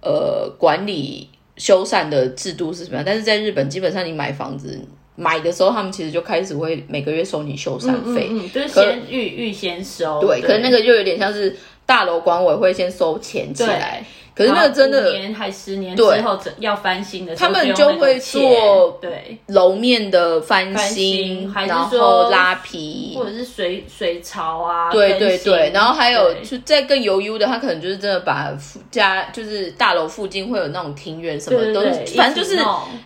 [0.00, 4.80] 呃管理修缮的制度是什么样，但是在日本基本上你买房子
[5.14, 8.28] 买的时候，他们其实就开始会每个月收你修缮费。
[8.30, 11.54] 嗯，就是先预预先收，对，可是那个就有点像是
[11.84, 14.02] 大楼管委会先收钱起来，
[14.34, 28.52] 可是那真的年还十年之对后整要翻新的时候他们就会做对，楼面的翻翻新然说后拉皮或，者是水水槽啊，对对对，然后还有就再更悠悠的，他可能就是真的把
[28.90, 32.58] 家就是大楼附近会有那种庭院什么都是，反正就是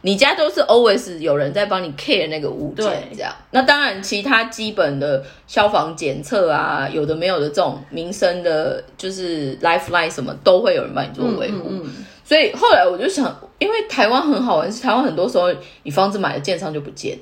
[0.02, 3.32] 你家都是 always 有人在帮你 care 那个物件这样。
[3.50, 11.68] 那当然，其他基本的消防检测啊，有的没有的这种民生的，就是 lifeline 什么都会有人帮你做维护。
[11.68, 13.24] 嗯嗯所以后来我就想，
[13.60, 15.44] 因为台湾很好玩，是台湾很多时候
[15.84, 17.16] 你房子买了建商就不见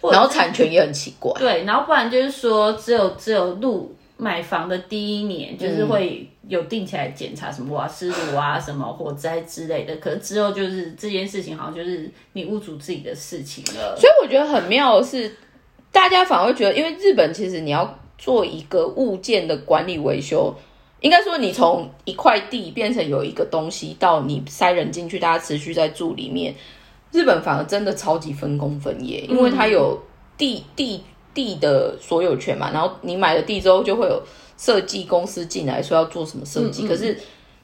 [0.00, 1.30] 了，然后产权也很奇怪。
[1.38, 9.94] 对，然后不然就是说，只有只有入买房的第一年，就是嗯会有定起来检查什么瓦斯炉啊、什么火灾之类的。
[9.96, 13.94] 可是之后就是这件事情，好像就是你屋主自己的事情了。
[13.94, 15.30] 所以我觉得很妙的是，
[15.92, 20.54] 大家反而会觉得，因为日本其实你要做一个物件的管理维修，
[21.00, 26.54] 应该说你从一块地变成有一个东西，到你塞人进去，大家持续在住里面，
[27.12, 30.00] 日本反而真的超级分工分业，因为它有
[30.36, 34.22] 地地地的所有权嘛，然后你买了地之后，就会有
[34.56, 37.18] 设计公司进来说要做什么设计，可是。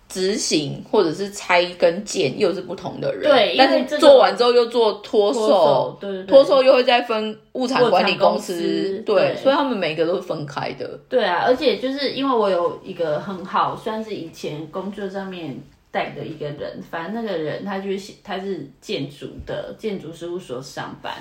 [0.08, 10.88] 执行或者是拆跟建又是不同的人，对但是做完之后又做脱脱售手，对对对脱售又会再分物产管理公司，对所以他们每个都是分开的。
[11.08, 15.56] 对啊，而且就是因为我有一个很好，算是以前工作上面
[15.90, 21.12] 带的一个人，反正那个人他就是他是建筑的建筑事务所上班。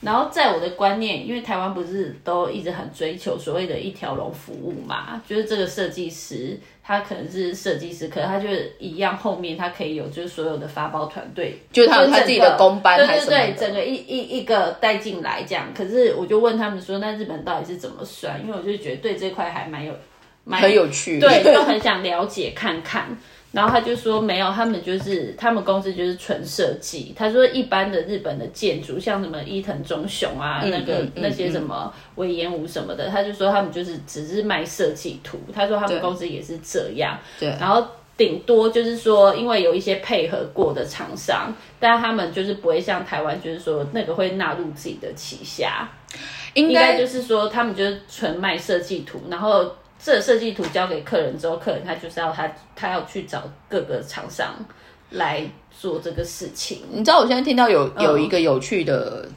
[0.00, 15.68] 然后在我的观念，因为台湾不是都一直很追求所谓的一条龙服务嘛，就是这个设计师他可能是设计师，可是他就是一样，后面他可以有就是所有的发包团队，就是他有他自己的个公班对对对，还是什么的整个一一一个带进来这样。
[15.76, 18.40] 可是我就问他们说，那日本到底是怎么算？
[18.40, 19.94] 因为我就觉得对这块还蛮有
[20.44, 23.16] 蛮很有趣，对，就很想了解看看。
[23.52, 27.14] 然后他就说没有，他们就是他们公司就是纯设计。
[27.14, 35.38] 他说一般的日本的建筑，像什么伊藤忠雄啊，那个那些什么威严武什么的，他就说他们就是只是卖设计图。
[35.54, 37.18] 他说他们公司也是这样。
[37.38, 37.86] 对，然后
[38.16, 45.86] 顶多就是说，因为有一些配合过的厂商，但他们就是不会像台湾，就是说那个会纳入自己的旗下。
[46.54, 49.76] 应该就是说，他们就是纯卖设计图，然后。
[50.04, 54.54] 这设计图交给客人之后，客人他就是要他他要去找各个厂商
[55.10, 56.80] 来做这个事情。
[56.90, 59.28] 你知道我现在听到有有一个有趣的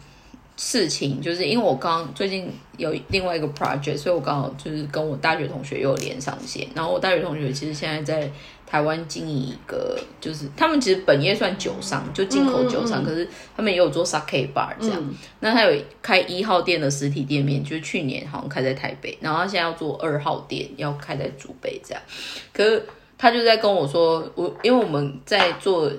[0.58, 6.68] 事情，就是因为我刚最近有另外一个 project，所以我刚好就是跟我大学同学又连上线。
[6.74, 8.32] 然后我大学同学其实现在在。
[8.68, 15.16] 台湾经营一个，就是他们其实本业算酒商，就进口酒商，可是他们也有做 sake bar 这样。
[15.40, 22.04] 那他有开一号店的实体店面，就是去年好像开在台北，然后他现在要做二号店，要开在竹北这样。
[22.52, 22.84] 可是
[23.18, 25.90] 他就在跟我说，我因为我们在做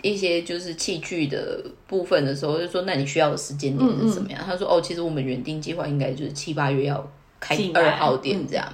[0.00, 4.40] 一些就是器具的部分的时候，就说那你需要的时间点是怎么样？
[4.46, 8.66] 他说哦，其实我们原定计划应该就是七八月要开二号店这样，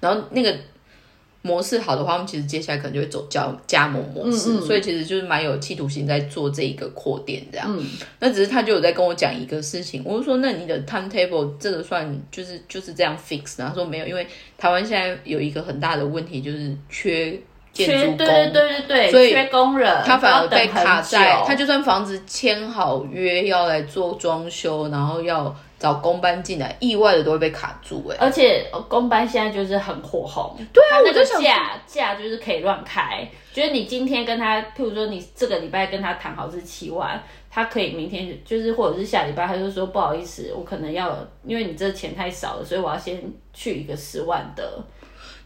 [0.00, 0.54] 然后那个。
[1.42, 7.82] 模式好的话，我们其实接下来可能就会走加加盟模式，所以其实就是蛮有企图心在做这一个扩店这样。
[8.18, 14.26] 那只是他就有在跟我讲一个事情，我就说那你的 timetable 这个算就是就是这样 fix 然后说没有，因为
[14.58, 17.38] 台湾现在有一个很大的问题就是缺
[17.72, 25.56] 建筑工，对对对对所以缺工人，他反而被卡在，他就算房子签好约要来做装修，然后要。
[25.80, 37.18] 找工班进来，意外的都会被卡住哎，而且工班现在就是很火红，对啊，那个价价就是可以乱开，就是你今天跟他，譬如说你这个礼拜跟他谈好是七万，
[37.50, 43.18] 他可以明天就是或者是下礼拜他就说不好意思，我可能要因为你这钱太少了，所以我要先
[43.54, 44.84] 去一个十万的，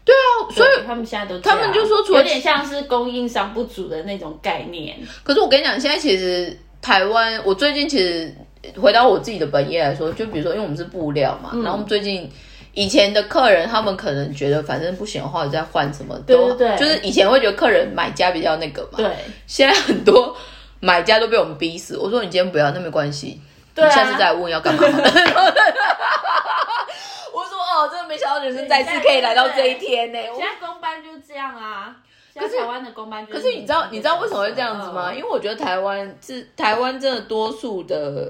[0.03, 4.97] 对啊，所以他们现在都他们就说有点像是供应商不足的那种概念。
[5.23, 8.35] 可是我跟你讲，现在其实台湾，我最近其实。
[8.79, 12.29] 回到我自己的本业来说，就比如说，因为我们是布料嘛，然后我们最近
[12.73, 19.09] 以前的客人，他们可能觉得反正不行的话，再换什么都对，就是以前会觉得客人买家比较那个嘛，对。
[19.47, 20.35] 现在很多
[20.79, 21.97] 买家都被我们逼死。
[21.97, 23.39] 我说你今天不要，那没关系，
[23.75, 24.81] 你下次再问要干嘛。
[27.33, 30.19] 我说哦，真的没想到人生再次可以来到这一天呢。
[30.35, 31.95] 现在公班就是这样啊。
[32.37, 35.13] 可是台湾的公班，可是你知道你知道为什么会这样子吗？
[35.13, 38.29] 因为我觉得台湾是台湾真的多数的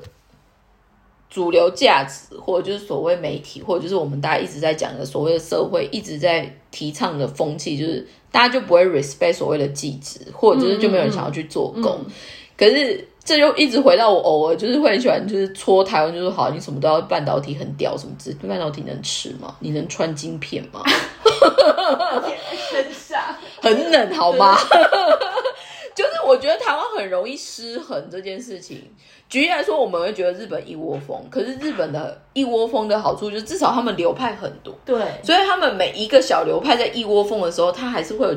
[1.36, 12.00] 主流价值，或者就是所谓媒体，或者就是我们大家一直在讲的所谓的社会一直在提倡的风气，就是大家就不会 respect 所谓的技职，或者就是就没有人想要去做工。
[12.58, 19.54] 可是这就一直回到我偶尔就是会很喜欢就是戳台湾，就是好，你什么都要半导体很屌什么之，半导体能吃吗？
[19.60, 20.82] 你能穿晶片吗？
[22.72, 23.22] 身上
[23.62, 24.58] 很冷，好吗？
[25.96, 28.92] 就是我觉得台湾很容易失衡这件事情。
[29.28, 38.36] 举例来说，我们会觉得日本一窝蜂，可是日本的一窝蜂的好处就是至少他们流派很多，对，所以他们每一个小流派在一窝蜂的时候，它还是会有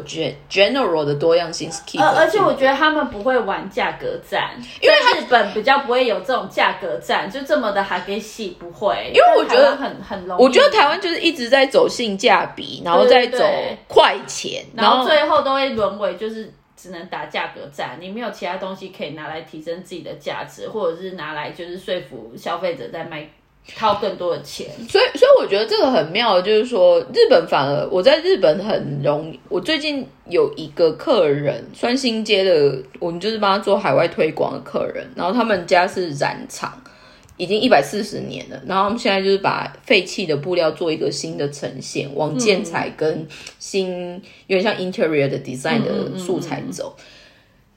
[0.49, 1.71] general 的多样性。
[1.99, 9.13] 呃，而且我觉得他们不会玩价格战，因为日本比较不会有这种价格战，就这么的还给洗不会。
[9.13, 13.45] 因为我觉得很很容易，我觉得台湾就是一直在走性价比，然后再走
[13.89, 16.51] 快钱，然后最后都会沦为就是。
[16.79, 23.29] 只能打价格战，你没有其他东西可以拿来提升自己的价值，或者是拿来就是说服消费者在卖
[23.77, 24.69] 掏更多的钱。
[24.89, 29.41] 所以，所以我觉得这个很妙，就是说日本反而我在日本很容易。
[29.49, 36.81] 我最近有一个客人，算新接的，我们就是帮他做海外推广的客人，然后他们家是染厂。
[37.39, 43.27] 已经一百四十年了，然后我们现在就是把废弃的布料做一个新的呈现，往建材跟
[43.59, 46.97] 新有点像 interior 的 design 的素材走。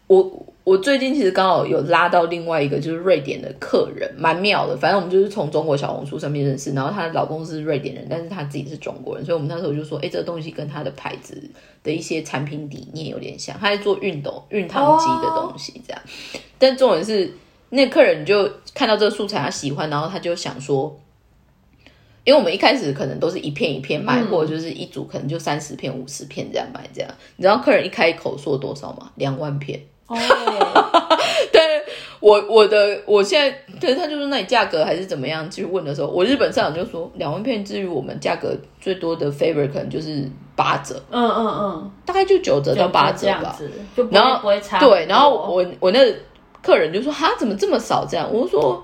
[0.07, 4.75] 我我最近其实刚好有拉到另外一个就是瑞典的客人，蛮妙的。
[4.75, 11.41] 反正我们就是从中国小红书上面认识，然后她的老公是瑞典人，但是她自己是中国人，所以我们那时候就说，哎，这个东西跟她的牌子
[11.83, 16.01] 的一些产品理念有点像，她在做熨斗、熨烫机的东西这样。
[16.57, 17.31] 但重点是。
[17.73, 20.99] 那客人就看到这个素材，他喜欢，然后他就想说，
[22.25, 27.09] 因为我们一开始可能都是一片一片卖，或者就是一组可能就三十片、五十片这样卖，这样。
[27.37, 29.09] 你知道客人一开口说多少吗？
[29.15, 29.81] 两万片。
[30.07, 30.17] 哦，
[31.53, 31.61] 对
[32.19, 35.49] 我我的我现在对他就是，那你价格还是怎么样？
[35.49, 41.01] 去问的时候，我日本上就说两万片，至于我们价格最多的 favor 可能就是八折。
[41.09, 43.57] 嗯嗯嗯，大概就九折到八折吧。
[44.11, 44.51] 然后
[44.81, 45.99] 对，然后我我那。
[46.61, 48.05] 客人就说：“哈，怎么这么少？
[48.05, 48.83] 这样？”我说：“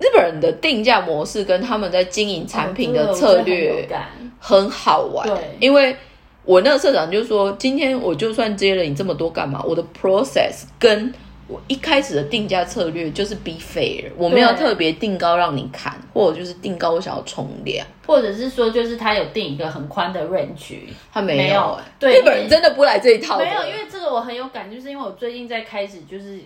[0.00, 4.08] 日本人的定价模式跟他们在经营产品的策略感
[4.40, 5.96] 很好玩对，因为
[6.44, 9.62] 我那个社长就说，今天我就算接了你这么多干嘛？
[9.64, 11.12] 我的 process 跟
[11.46, 20.78] 我一开始的定价策略就是 be fair，我没有特别定高让你砍，或者就是定高我想要冲量，或者是说，就是他有定一个很宽的 range，
[21.12, 26.40] 他没没有欸对日本人真的不来这一套的，没有，因为这个我很有感，就是因为我最近在开始就是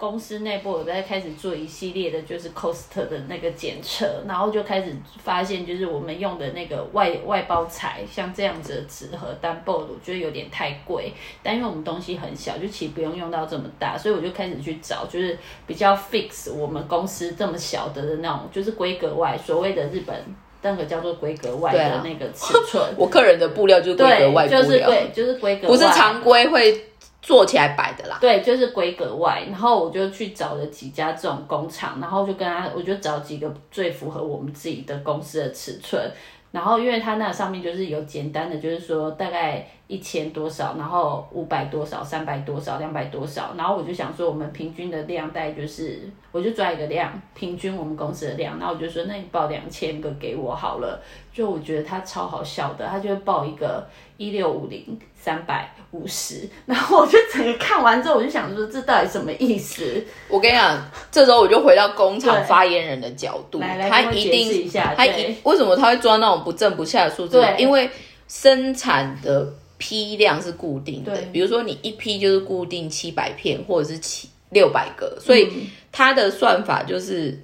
[0.00, 20.16] 公司内部有在开始做一系列的，就是 cost 的那个检测，然后就开始发现，就是我们用的那个外外包材，像这样子的纸盒单 b o 我觉得有点太贵，但因为我们东西很小，就其实不用用到这么大，所以我就开始去找，就是比较 fix 我们公司这么小的的那种，就是规格外，所谓的日本。
[20.62, 26.89] 那个叫做规格外的那个尺寸，我客人的布料就是规格，外布料，就是规，就是规格外，不是常规会
[27.30, 28.18] 做起来摆的啦。
[28.20, 36.10] 对，就是规格外，然后我就去找了几家这种工厂，然后就跟他，我就找几个最符合我们自己的公司的尺寸，
[36.50, 46.00] 然后因为它那上面就是有简单的，就是说大概一千多少，然后五百多少，三百多少，两百多少，然后我就想说我们平均的量大概就是，
[46.32, 51.00] 我就抓一个量，平均我们公司的量，然后我就说那你报两千个给我好了，
[51.40, 53.88] 就我觉得他超好笑的，他就会报一个
[54.18, 54.84] 一六五零
[55.18, 60.04] 三百五十，然后我就整个看完之后，我就想说这到底什么意思？
[60.28, 60.78] 我跟你讲，
[61.10, 67.56] 这时候我就回到工厂对发言人的角度，来来他一定一下他对一为什么他会抓那种不正不下的数字对？
[67.56, 67.88] 因为
[68.28, 77.42] 生产的批量是固定的，比如说你一批就是固定七百片或者是七六百个，所以嗯它的算法就是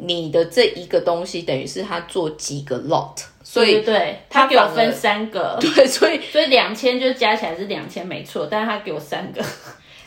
[0.00, 9.42] 你的这一个东西等于是他做几个 lot，所以对他他给我分三个， 对，所以所以两千就加起来是两千没错，但是他给我三个，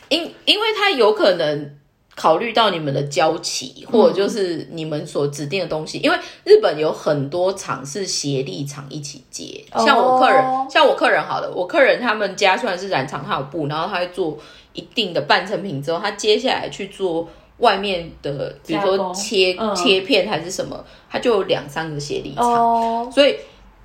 [0.08, 1.76] 因因为他有可能
[2.16, 10.66] 考虑到你们的交期，或者就是你们所指定的东西，因为日本有很多厂是协力厂一起接，像我客人，哦。
[10.70, 14.38] 像我客人好了，我客人他们家虽然是染厂，他有布，然后他会做
[14.72, 17.28] 一定的半成品之后，他接下来去做。
[17.62, 19.74] 外面的，比如说切、嗯。
[19.74, 23.36] 切片还是什么，它就有两三个协力厂，哦，所以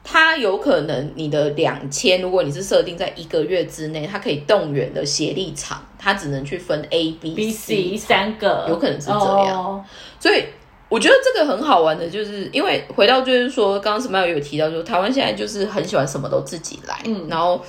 [0.04, 9.64] 它有可能你的两千，如果你是设定在一个月之内，它可以动员的协力厂，它只能去分 A、B、B、C C 三个，有可能是这样。
[9.64, 9.86] 哦。
[10.20, 10.44] 所以
[10.90, 17.62] 我觉得这个很好玩的，就是因为回到就是说，刚刚 Smile 有提到说，台湾现在就是很喜欢什么都自己来，嗯，然后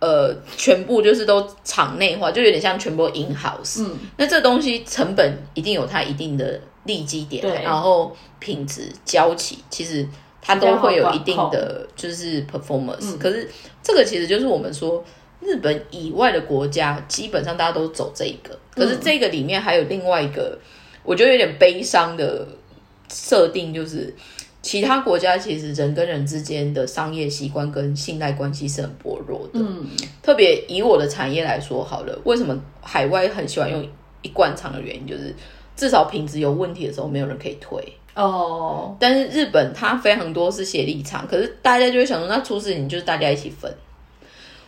[0.00, 10.06] 呃，全部就是都场内化，就有点像全部 in house，嗯，那这东西成本一定有它一定的利基点，然后品质、交期，其实
[10.40, 13.48] 它都会有一定的就是 performance，、可是
[13.82, 15.04] 这个其实就是我们说。
[15.40, 20.58] 日本以外的国家，基本上大家都走这一个，可是这个里面还有另外一个，
[21.02, 22.48] 我觉得有点悲伤的
[23.12, 24.14] 设定，就是
[24.64, 29.60] 其他国家其实人跟人之间的商业习惯跟信赖关系是很薄弱的。
[29.60, 29.86] 嗯，
[30.22, 33.86] 特别以我的产业来说好了，为什么海外很喜欢用
[34.22, 35.36] 一罐厂的原因，就是
[35.76, 37.78] 至少品质有问题的时候，没有人可以推。
[38.14, 43.70] 哦，但是日本它非常多是协力厂，可是大家就会想说，那出事情就是大家一起分。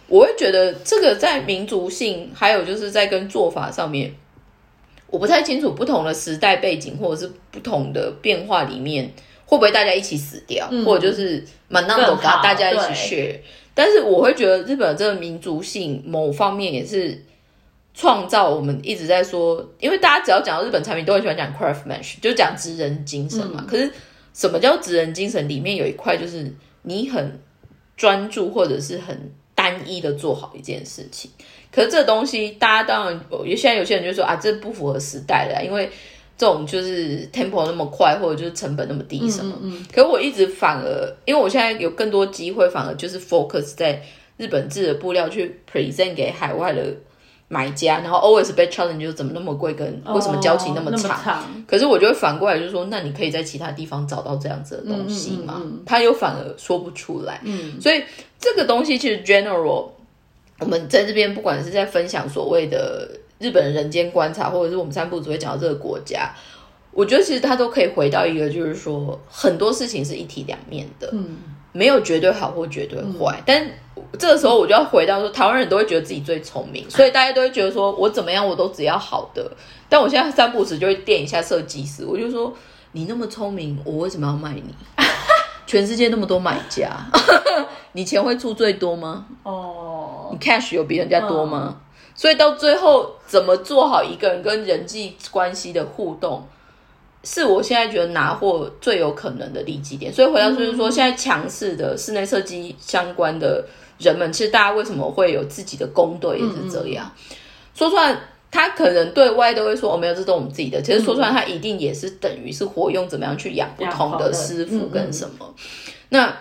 [0.09, 4.15] 我会觉得这个在民族性，还有就是在跟做法上面，
[5.07, 9.11] 我不太清楚不同的时代背景或者是不同的变化里面，
[9.47, 13.41] 会不会大家一起死掉，或者就是满当都更好大家一起对 share。
[13.73, 17.23] 但是我会觉得日本的这个民族性某方面也是
[17.95, 23.65] 创造我们一直在说，因为大家只要讲到日本产品，都很喜欢讲 craftsmanship，就讲职人精神嘛。
[23.69, 23.91] 可是
[24.35, 25.49] 什么叫职人精神？
[25.49, 26.51] 里面有一块就是
[26.83, 27.41] 你很
[27.97, 31.31] 专注或者是很单一的做好一件事情。
[31.71, 35.91] 可是这东西，大家当然有现在有些人就说啊，这不符合时代的、啊，因为
[36.37, 39.55] 这种就是 tempo 那么快，或者就是成本那么低什么。
[39.93, 44.03] 可是我一直反而，因为我现在有更多机会，反而就是 focus 在
[44.37, 46.83] 日本制的布料去 present 给海外的
[47.49, 51.11] 买家，然后 always 被 challenge 就怎么那么贵，跟为什么交期那么长。
[51.11, 51.65] 么长？
[51.67, 55.63] 可是我就会反过来就说，那你可以在其他地方找到这样子的东西吗？
[55.65, 57.41] 嗯他又反而说不出来。
[57.45, 58.03] 嗯，所以
[58.39, 59.89] 这个东西其实 general，
[60.59, 63.09] 我们在这边不管是在分享所谓的
[63.39, 66.31] 日本人间观察，或者是我们三部只会讲到这个国家，
[66.93, 71.09] 我觉得其实它都可以回到一个，就是说很多事情是一体两面的。
[71.13, 71.37] 嗯。
[71.73, 73.71] 没有绝对好或绝对坏，但
[74.19, 79.53] 这个时候我就要回到说，台湾人都会觉得自己最聪明， 所以大家都会觉得说我怎么样我都只要好的。
[79.87, 82.51] 但我现在三不时就会垫一下设计师，我就说
[82.93, 84.75] 你那么聪明，我为什么要卖你？
[85.67, 86.91] 全世界那么多买家，
[87.93, 89.27] 你钱会出最多吗？
[89.43, 91.79] 哦，你 cash 有比人家多吗？
[92.17, 96.47] 所以到最后怎么做好一个人跟人际关系的互动，
[97.23, 100.13] 是我现在觉得拿货最有可能的利基点。
[100.13, 103.65] 所以回到就是说，现在强势的室内设计相关的
[103.99, 107.13] 人们，其实大家为什么会有自己的工队也是这样。
[107.75, 108.19] 说出来，
[108.51, 110.81] 他可能对外都会说哦，没有，这都我们自己的。
[110.81, 115.55] 其实说出来，他一定也是等于是活用怎么样去养不同的师傅跟什么。
[116.09, 116.35] 那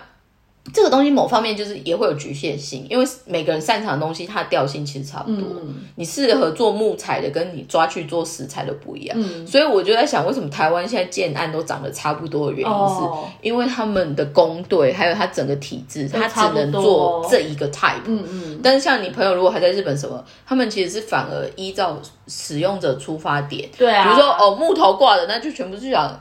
[0.74, 5.46] 这个东西某方面就是也会有局限性，因为每个人擅长的东西，它的调性其实差不多。
[5.94, 9.46] 你适合做木材的，跟你抓去做石材的不一样。
[9.46, 13.02] 所以我就在想，为什么台湾现在建案都长得差不多的原因，是
[13.42, 18.02] 因为他们的工队还有他整个体制，他只能做这一个 type。
[18.06, 18.60] 嗯嗯。
[18.62, 21.96] 但是像你朋友如果还在日本什么，他们其实是反而依照
[22.26, 23.68] 使用者出发点。
[23.78, 24.04] 对啊。
[24.04, 26.20] 比如说哦，木头挂的，那就全部是讲。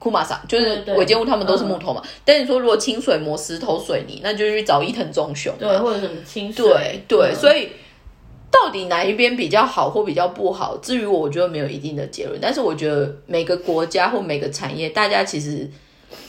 [0.00, 2.02] 库马萨就是尾间屋，他们都是木头嘛。
[2.24, 6.64] 但你说如果清水磨石头水泥，那就去找伊藤忠雄，对，或者什么清水。
[6.64, 7.68] 对对，所以
[8.50, 10.74] 到底哪一边比较好或比较不好？
[10.78, 12.38] 至于我，我觉得没有一定的结论。
[12.40, 15.68] 但是我觉得每个国家或每个产业，大家其实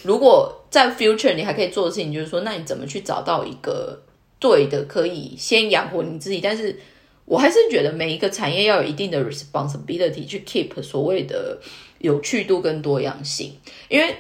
[0.04, 4.02] 如果在 future 你还可以做的事情，就是说，那你怎么去找到一个
[4.38, 6.42] 对的，可以先养活你自己？
[6.42, 6.78] 但是
[7.24, 11.58] 我还是觉得每一个产业要有一定的 responsibility 去 keep 所谓的。
[12.02, 13.54] 有趣度跟多样性，
[13.90, 14.16] 因为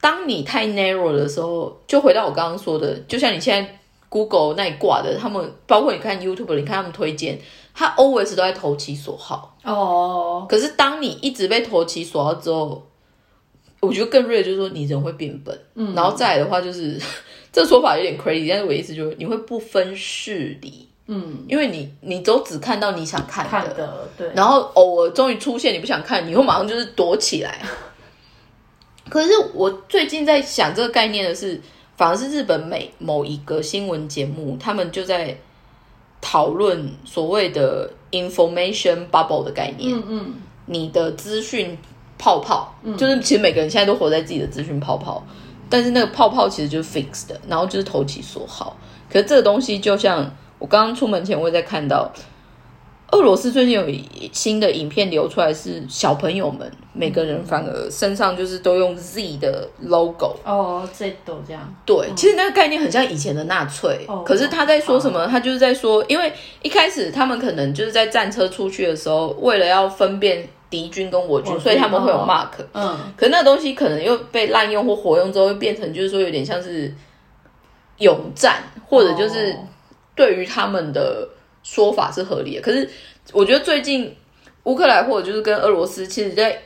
[0.00, 3.78] 当你太 narrow 的时候，就回到我刚刚说的，就像你现在
[4.08, 7.38] Google 那一挂的，他们包括你看 YouTube，你看他们推荐，
[7.74, 10.46] 他 always 都在投其所好哦。
[10.48, 12.86] 可是当你一直被投其所好之后，
[13.80, 17.00] 我觉得更锐就是说你人会变笨，嗯，然后再来的话就是
[17.52, 20.89] 这说法有点 crazy，但是我意思就是你会不分事理。
[21.12, 23.44] 嗯，因为你你都只看到你想看
[23.74, 27.60] 的，对，然后偶尔终于出现你不想看，你会马上就是躲起来。
[29.10, 31.60] 可是我最近在想这个概念的是，
[31.96, 35.36] 反而是日本每某一个新闻节目，他们就在
[36.20, 39.92] 讨论所谓的 information bubble 的概念。
[39.92, 40.34] 嗯嗯，
[40.66, 41.76] 你的资讯
[42.18, 45.26] 泡泡，就是其实每个人现在都活在自己的资讯泡泡，
[45.68, 48.76] 但是那个泡泡其实就是 fixed 的，然后就是投其所好。
[49.12, 50.32] 可是这个东西就像。
[50.60, 52.12] 我刚刚出门前，我也在看到
[53.12, 53.84] 俄罗斯最近有
[54.30, 61.74] 新的影片流出来，是小朋友们每个人反而身上就是都用 Z 的 logo 哦，Z 都这样。
[61.84, 65.26] 对，其实那个概念很像以前的纳粹，可是他在说什么？
[65.26, 66.32] 他就是在说，因为
[66.62, 72.50] 一开始他们可能就是在战车出去的时候，为了要分辨敌军跟我军，所以他们会有 mark。
[72.74, 76.94] 嗯，可那个东西可能又被滥用或活用之后，会变成就是说有点像是
[77.98, 79.56] 勇战，或者就是。
[80.20, 81.26] 对于他们的
[81.62, 82.86] 说法是合理的，可是
[83.32, 84.14] 我觉得最近
[84.64, 86.60] 乌克兰或者就是跟俄罗斯，其实在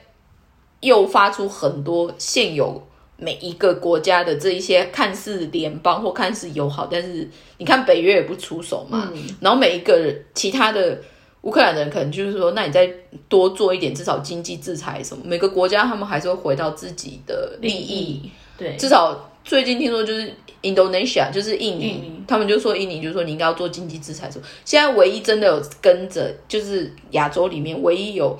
[0.81, 2.85] 诱发出很多现有
[3.17, 9.09] 每一个国家的这一些看似联邦或看似友好，但是你看北约也不出手嘛，
[9.41, 11.01] 然后每一个其他的
[11.43, 12.93] 乌克兰人可能就是说，那你再
[13.29, 18.29] 多做一点，至少经济制裁什么，每个国家他们还是会回到自己的利益，
[18.59, 20.35] 对，至少最近听说就是。
[20.65, 24.31] Indonesia 就是印尼，他们就说印尼就说你应该要做经济制裁。
[24.31, 24.45] 什么？
[24.65, 28.39] 现在唯一真的有跟着，就是亚洲里面唯一有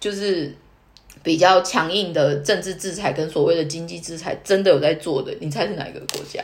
[0.00, 0.52] 就是
[1.22, 5.32] 比较强硬的政治制裁跟所谓的经济制裁，真的有在做的。
[5.38, 6.42] 你猜是哪一个国家？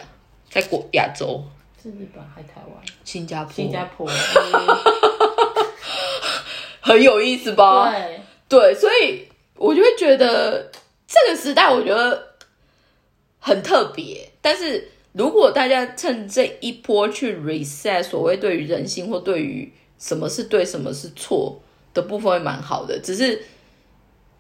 [0.49, 1.43] 在国亚洲？
[1.83, 2.77] 是日本还是台湾？
[3.03, 3.53] 新加坡。
[3.53, 4.09] 新加坡。
[6.81, 7.91] 很有意思吧？
[7.91, 9.27] 对对，所以
[9.57, 10.71] 我就会觉得
[11.09, 12.26] 这个时代，我觉得
[13.47, 14.89] 很特别，但是。
[15.19, 21.59] 如果大家趁这一波去 reset 所谓对于人性或对于什么是对什么是错
[21.95, 23.01] 的部分，会蛮好的。
[23.03, 23.43] 只是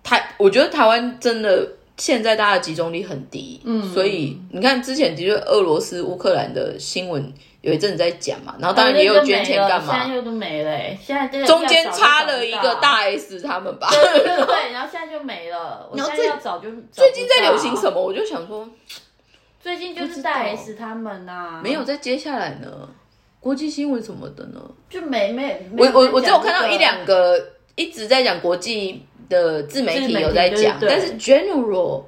[0.04, 7.32] 台，我觉得台湾真的现在大家集中力很低，嗯，所以你看之前的确俄罗斯乌克兰的新闻
[7.66, 15.90] 有一阵子在讲嘛，然后当然也有捐钱干嘛，现在又都没了，现在中间插了一个大 S 他们吧，对对对，然后现在就没了。
[15.94, 18.68] 然后最早就最近在流行什么，我就想说。
[19.58, 22.88] 最近就是大 S 他们呐，没有在接下来呢，
[23.40, 24.60] 国际新闻什么的呢？
[24.88, 27.36] 就没没我我我只有看到一两个
[27.74, 32.04] 一直在讲国际的自媒体有在讲，但是 general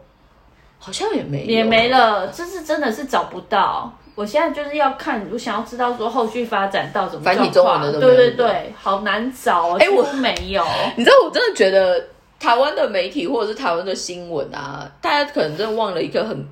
[0.79, 3.93] 好像也没也没了，就是真的是找不到。
[4.19, 9.77] 我现在就是要看，我想要知道说后续发展到什么繁体中文的，对对对，好难找哦。
[9.79, 10.65] 哎，我没有，
[10.99, 12.05] 你知道我真的觉得
[12.41, 16.49] 台湾的媒体或者是台湾的新闻啊，大家可能真的忘了一个很。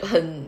[0.00, 0.46] 很，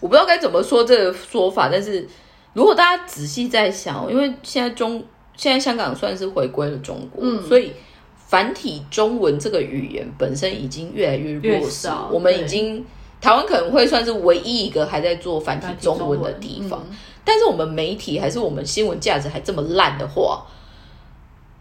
[0.00, 2.08] 我不知道该怎么说这个说法，但是
[2.54, 5.04] 如果大家仔细在想，因为现在中
[5.36, 7.72] 现在香港算是回归了中国，所以
[8.16, 11.90] 繁体中文这个语言本身已经越来越弱势。
[12.10, 12.86] 我们已经
[13.24, 16.86] 台湾可能会算是唯一一个还在做繁体中文的地方，
[17.24, 20.44] 但是我们媒体还是我们新闻价值还这么烂的话，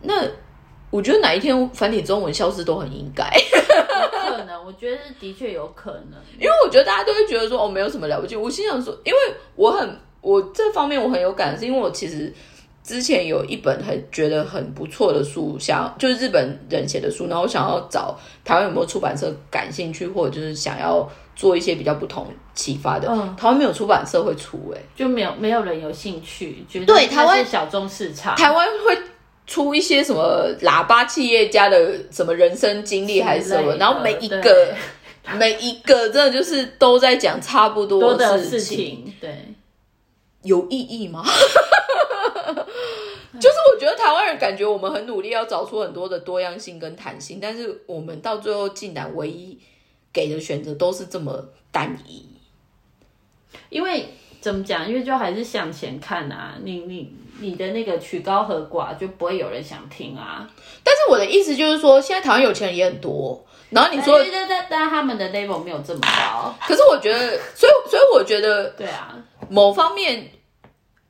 [0.01, 0.27] 那
[0.89, 6.19] 我觉得哪一天繁体中文消失都很应该，有可能，我觉得的确有可能。
[6.37, 8.35] 因为我觉得大家都会觉得说哦没有什么了不起。
[8.35, 9.17] 我心想说，因为
[9.55, 12.33] 我很我这方面我很有感，是因为我其实
[12.83, 23.07] 之前有一本很觉得很不错的书，想就是日本人写的书，然后我想要找台湾有没有出版社感兴趣，或者就是想要做一些比较不同启发的。
[23.09, 23.35] 嗯。
[23.35, 28.97] 台湾没有出版社会出哎、就没有没有人有兴趣，觉得对台湾小众市场，台湾会
[29.45, 34.75] 出一些什么喇叭企业家的什么人生经历还是什么，然后每一个
[35.37, 39.53] 每一个真的就是都在讲差不多多的事情，对，
[40.43, 41.23] 有意义吗？
[43.39, 49.57] 就是我觉得台湾人感觉我们很努力要找出很多的多样性跟弹性，但是我们到最后竟然唯一
[50.13, 52.25] 给的选择都是这么单一。
[53.69, 54.05] 因为
[54.39, 54.87] 怎么讲？
[54.87, 60.47] 因为就还是向前看啊，你你你的那个曲高和寡就不会有人想听啊。
[60.83, 67.19] 但是我的意思就是说，现在台湾有钱人也很多，然后你说，对对对，但他们的 level 没有这么高，可是我觉得，
[67.55, 69.17] 所以所以我觉得 对啊，
[69.49, 70.29] 某方面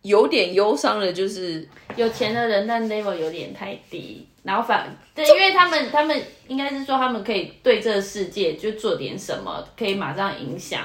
[0.04, 10.82] 有点忧伤的，就是有钱的人但 level 有点太低，然后反对，因为他们他们应该是说他们可以对这个世界就做点什么，可以马上影响，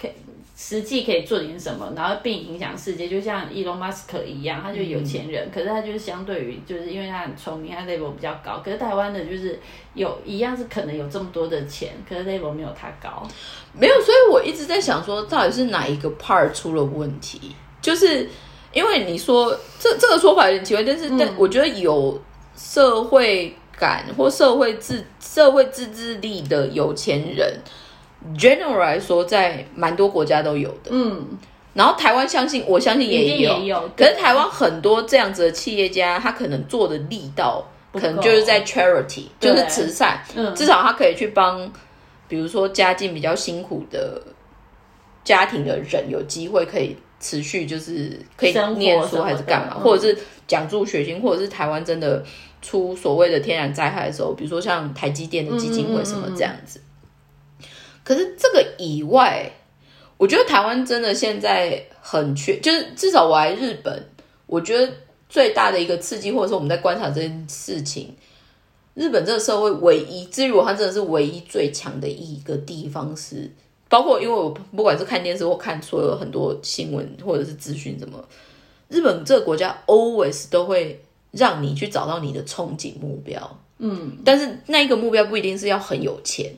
[0.00, 0.08] 可
[0.56, 9.60] 实际可以做点什么，然后并影响世界，就像 Elon Musk 一样，他就有钱人，可是他就是相对于就是因为他很聪明，他 level 比较高，可是台湾的就是
[9.92, 13.22] 有一样是可能有这么多的钱，可是 level 没有他高，
[13.74, 17.54] 没有，所以我一直在想说，到底是哪一个 part 出了问题？
[17.82, 18.26] 就是
[18.72, 22.18] 因为你说这这个说法有点奇怪，但是、但我觉得有
[22.56, 27.58] 社会感或社会自社会自制力的有钱人
[28.36, 30.90] ，general 来说，在蛮多国家都有的。
[30.90, 31.26] 嗯，
[31.74, 40.54] 然后台湾相信，我相信也有，也有可是台湾很多这样子的企业家，他可能做的力道，可能就是在 charity，就是慈善，嗯。
[40.54, 41.70] 至少他可以去帮，
[42.26, 44.22] 比如说家境比较辛苦的
[45.22, 52.24] 家庭的人，有机会可以持续就是可以念书还是干嘛，或者是奖助学金，或者是台湾真的
[52.62, 56.80] 出所谓的天然灾害的时候，比如说像台积电的基金会什么这样子。
[58.02, 59.50] 可是这个以外，
[60.16, 64.08] 我觉得台湾真的现在很缺，就是至少我来日本，
[64.46, 64.92] 我觉得
[65.28, 68.14] 最大的一个刺激，或者说我们在观察这件事情，
[68.94, 73.50] 日本这个社会唯一，至于我，它真的是唯一最强的一个地方是，
[73.88, 78.24] 包括因为我不管是看电视或看所有很多新闻或者是资讯什么，
[78.88, 81.02] 日本这个国家 always 都会
[81.36, 86.50] 让你去找到你的憧憬目标，嗯，但是那一个目标不一定是要很有钱，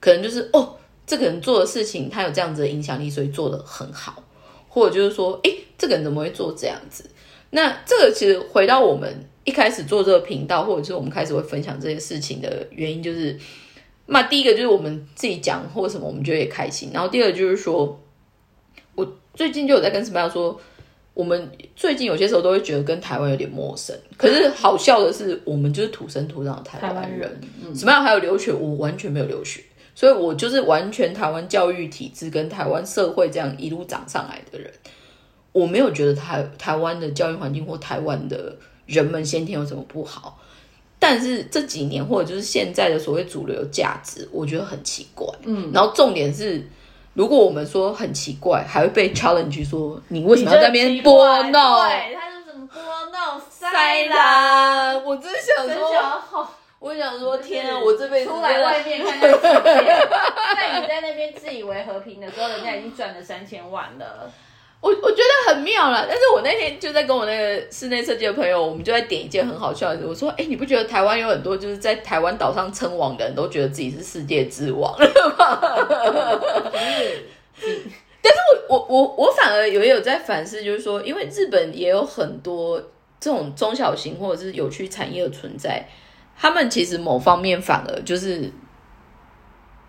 [0.00, 4.22] 可能就是哦，这个人做的事情他有这样子的影响力，所以做的很好，
[4.68, 7.04] 或者就是说，诶，这个人怎么会做这样子？
[7.50, 13.38] 那这个其实回到我们一开始做这个频道，或者是我们开始会分享这些事情的原因，就是，
[14.06, 16.90] 那第一个就是我们自己讲或者什么，我们觉得也开心。
[16.92, 17.98] 然后第二个就是说，
[18.94, 20.60] 我最近就有在跟什么样说，
[21.18, 23.92] 我们最近有些时候都会觉得跟台湾有点陌生。
[24.16, 27.40] 可是好笑的是，我们就是土生土长的台湾人，
[27.74, 29.60] 什么样还有留学，我完全没有留学。
[29.96, 34.72] 所以我就是完全台湾教育体制跟台湾社会这样一路长上来的人，
[35.50, 38.54] 我没有觉得台台湾的教育环境或台湾的
[38.86, 40.40] 人们先天有什么不好。
[41.00, 45.26] 但是这几年或者就是现在的所谓主流价值，我觉得很奇怪。
[45.42, 46.64] 嗯，然后重点是，
[47.18, 51.82] 如果我们说很奇怪，还会被 challenge 说你为什么要在那边播对，no
[52.14, 54.96] 他就怎么播 no 塞塞啦？
[54.98, 56.48] 我真想说，
[56.78, 59.42] 我想说，天啊，我这辈子出来外面看看世界，
[60.54, 64.30] 在你在那边自以为和平的时候，人家已经赚了三千万了。
[64.80, 70.06] 我我觉得很妙了，但是我那天就在跟我那个室内设计的朋友，我们就在点一件很好笑的事。
[70.06, 74.94] 我说：“哎、你不觉得台湾有很多就是在台湾岛上称王的人都觉得自己是世界之王？
[78.20, 82.80] 但是我我我我反而也有在反思，就是说，因为日本也有很多
[83.18, 85.88] 这种中小型或者是有趣产业的存在，
[86.38, 88.48] 他们其实某方面反而就是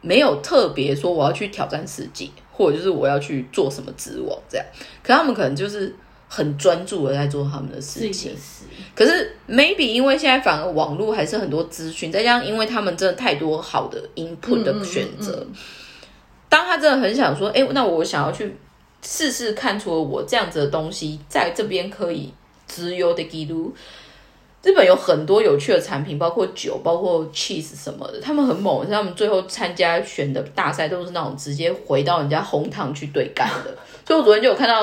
[0.01, 2.27] 没有特别说我要去挑战世界，
[2.59, 4.65] 或者就是我要去做什么职网这样，
[5.01, 5.95] 可他们可能就是
[6.27, 8.35] 很专注的在做他们的事情。
[8.35, 15.47] 事，可是 maybe 因为现在反而网络还是很多资讯，再加上因为他们真的太多好的 input 的选择，
[16.49, 18.53] 当他真的很想说，哎、那我想要去
[19.01, 22.33] 试试看，除了我这样子的东西，在这边可以
[22.67, 23.73] 直邮的记录。
[24.61, 33.75] 日本有很多有趣的产品，包括酒，包括 cheese 什么的，他们很猛，他们最后参加选的大赛都是那种直接回到人家红糖去对干的。
[34.05, 34.81] 所以我昨天就有看到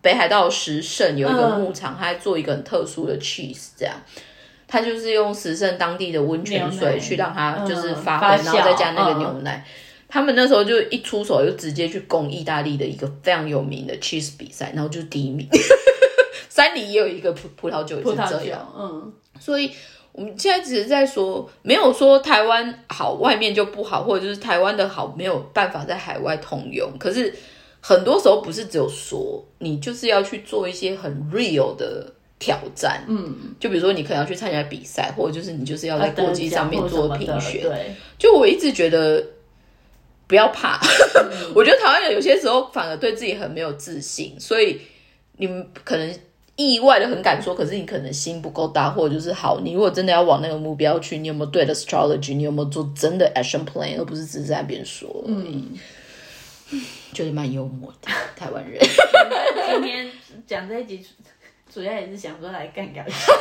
[0.00, 3.94] 北海道石胜有一个牧场，他在做一个很特殊的 cheese，这样。
[4.68, 9.64] 他就是用石胜当地的温泉水去让它就是嗯发然后再加那个牛奶。
[10.06, 15.48] 他们那时候就一出手就直接去攻意大利的一个非常有名的 cheese 比赛，然后就是第一名。
[16.58, 19.70] 山里也有一个葡葡萄酒也葡这样，，嗯，所以
[20.10, 26.90] 我们现在只是在说，没有说台湾好，外面就不好，或者就是台湾的好没有办法在海外通用。
[26.98, 27.32] 可是
[27.80, 33.04] 很多时候不是只有说，你就是要去做一些很 real 的挑战。
[33.06, 37.62] 嗯，就比如说你可能要去参加比赛，或者就是你就是要在国际上面做评选。
[37.62, 39.24] 对，就我一直觉得
[40.26, 40.80] 不要怕，
[41.54, 44.80] 我觉得台湾人有些时候反而对自己很没有自信，所以
[45.36, 46.12] 你们可能
[46.58, 55.68] 意外的很敢说，可是你可能心不够大，或者就是好，你如果真的要往那个目标去，你有没有对的 strategy，你有没有做真的 action plan，而不是只是在那边说，嗯，
[57.12, 58.76] 觉得蛮幽默的台湾人。
[59.70, 60.10] 今天
[60.48, 61.08] 讲这一集主
[61.72, 63.32] 主要也是想说来干掉一下，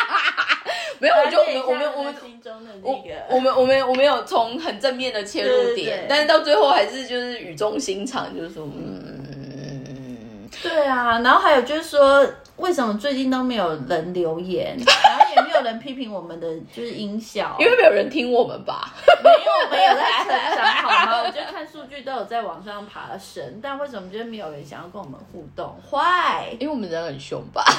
[1.00, 6.06] 没有，我就我我们我们的心中的那我个，我们我们我们有从很正面的切入对对点，对。
[6.10, 9.23] 但是到最后还是就是语重心长，就是说，嗯，
[10.64, 18.92] 对啊，然后还有就是说，为什么最近都没有人留言， 然后也没有人批评我们的就是音效，因为没有人听我们吧？
[19.22, 21.22] 没有我们有在成长好吗？
[21.22, 25.76] 我觉得看数据都有在往上爬升，但为什么就是没有人想要跟我们互动？
[25.90, 27.62] 坏，因为我们人很凶吧？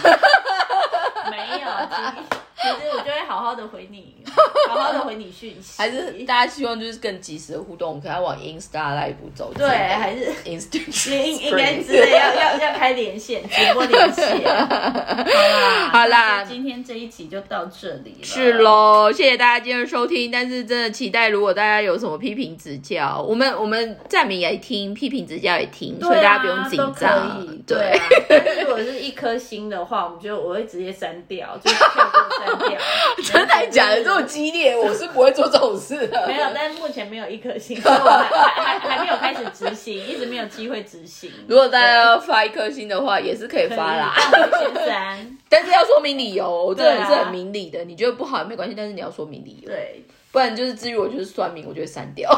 [1.29, 1.67] 没有，
[2.55, 4.15] 其实我就会好好的回你，
[4.69, 10.31] 好好的回你讯息，还是大家希望就是更及时的互动，我们可能要往 Insta Live 走之类对，还是。
[10.45, 14.25] Instagram 应应该之类要要要开连线，直播连线。
[15.91, 18.23] 好啦，好啦今天这一集就到这里了。
[18.23, 20.29] 是，喽，谢谢大家今天的收听。
[20.31, 27.63] 但是真的期待，如果大家有什么批评指教，我们我们赞美也听，批评指教也听，所以大家不用紧张以。。
[27.65, 32.79] 对啊，但是如果是一颗星的话，我们就我会直接删掉，就是跳过删掉。
[33.23, 34.75] 真的假的这么激烈？
[34.75, 36.23] 我是不会做这种事的。
[36.27, 41.31] 没有，但是目前没有一颗星，所以我还还还还没有开始执行，一直没有机会执行。
[41.47, 44.13] 如果大家要发一颗星的话，也是可以对发啦，
[44.59, 45.37] 先删。
[45.49, 46.65] 但是要说明理由。
[46.65, 52.29] 我这个人是很明理的，你觉得不好也没关系，但是你要说明理由，对，不然就是至于我就是算命，我就会删掉。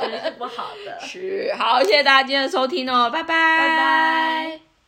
[0.00, 1.06] 绝对是不好的。
[1.06, 3.68] 是，好，谢谢大家今天的收听哦，拜拜，拜
[4.58, 4.65] 拜。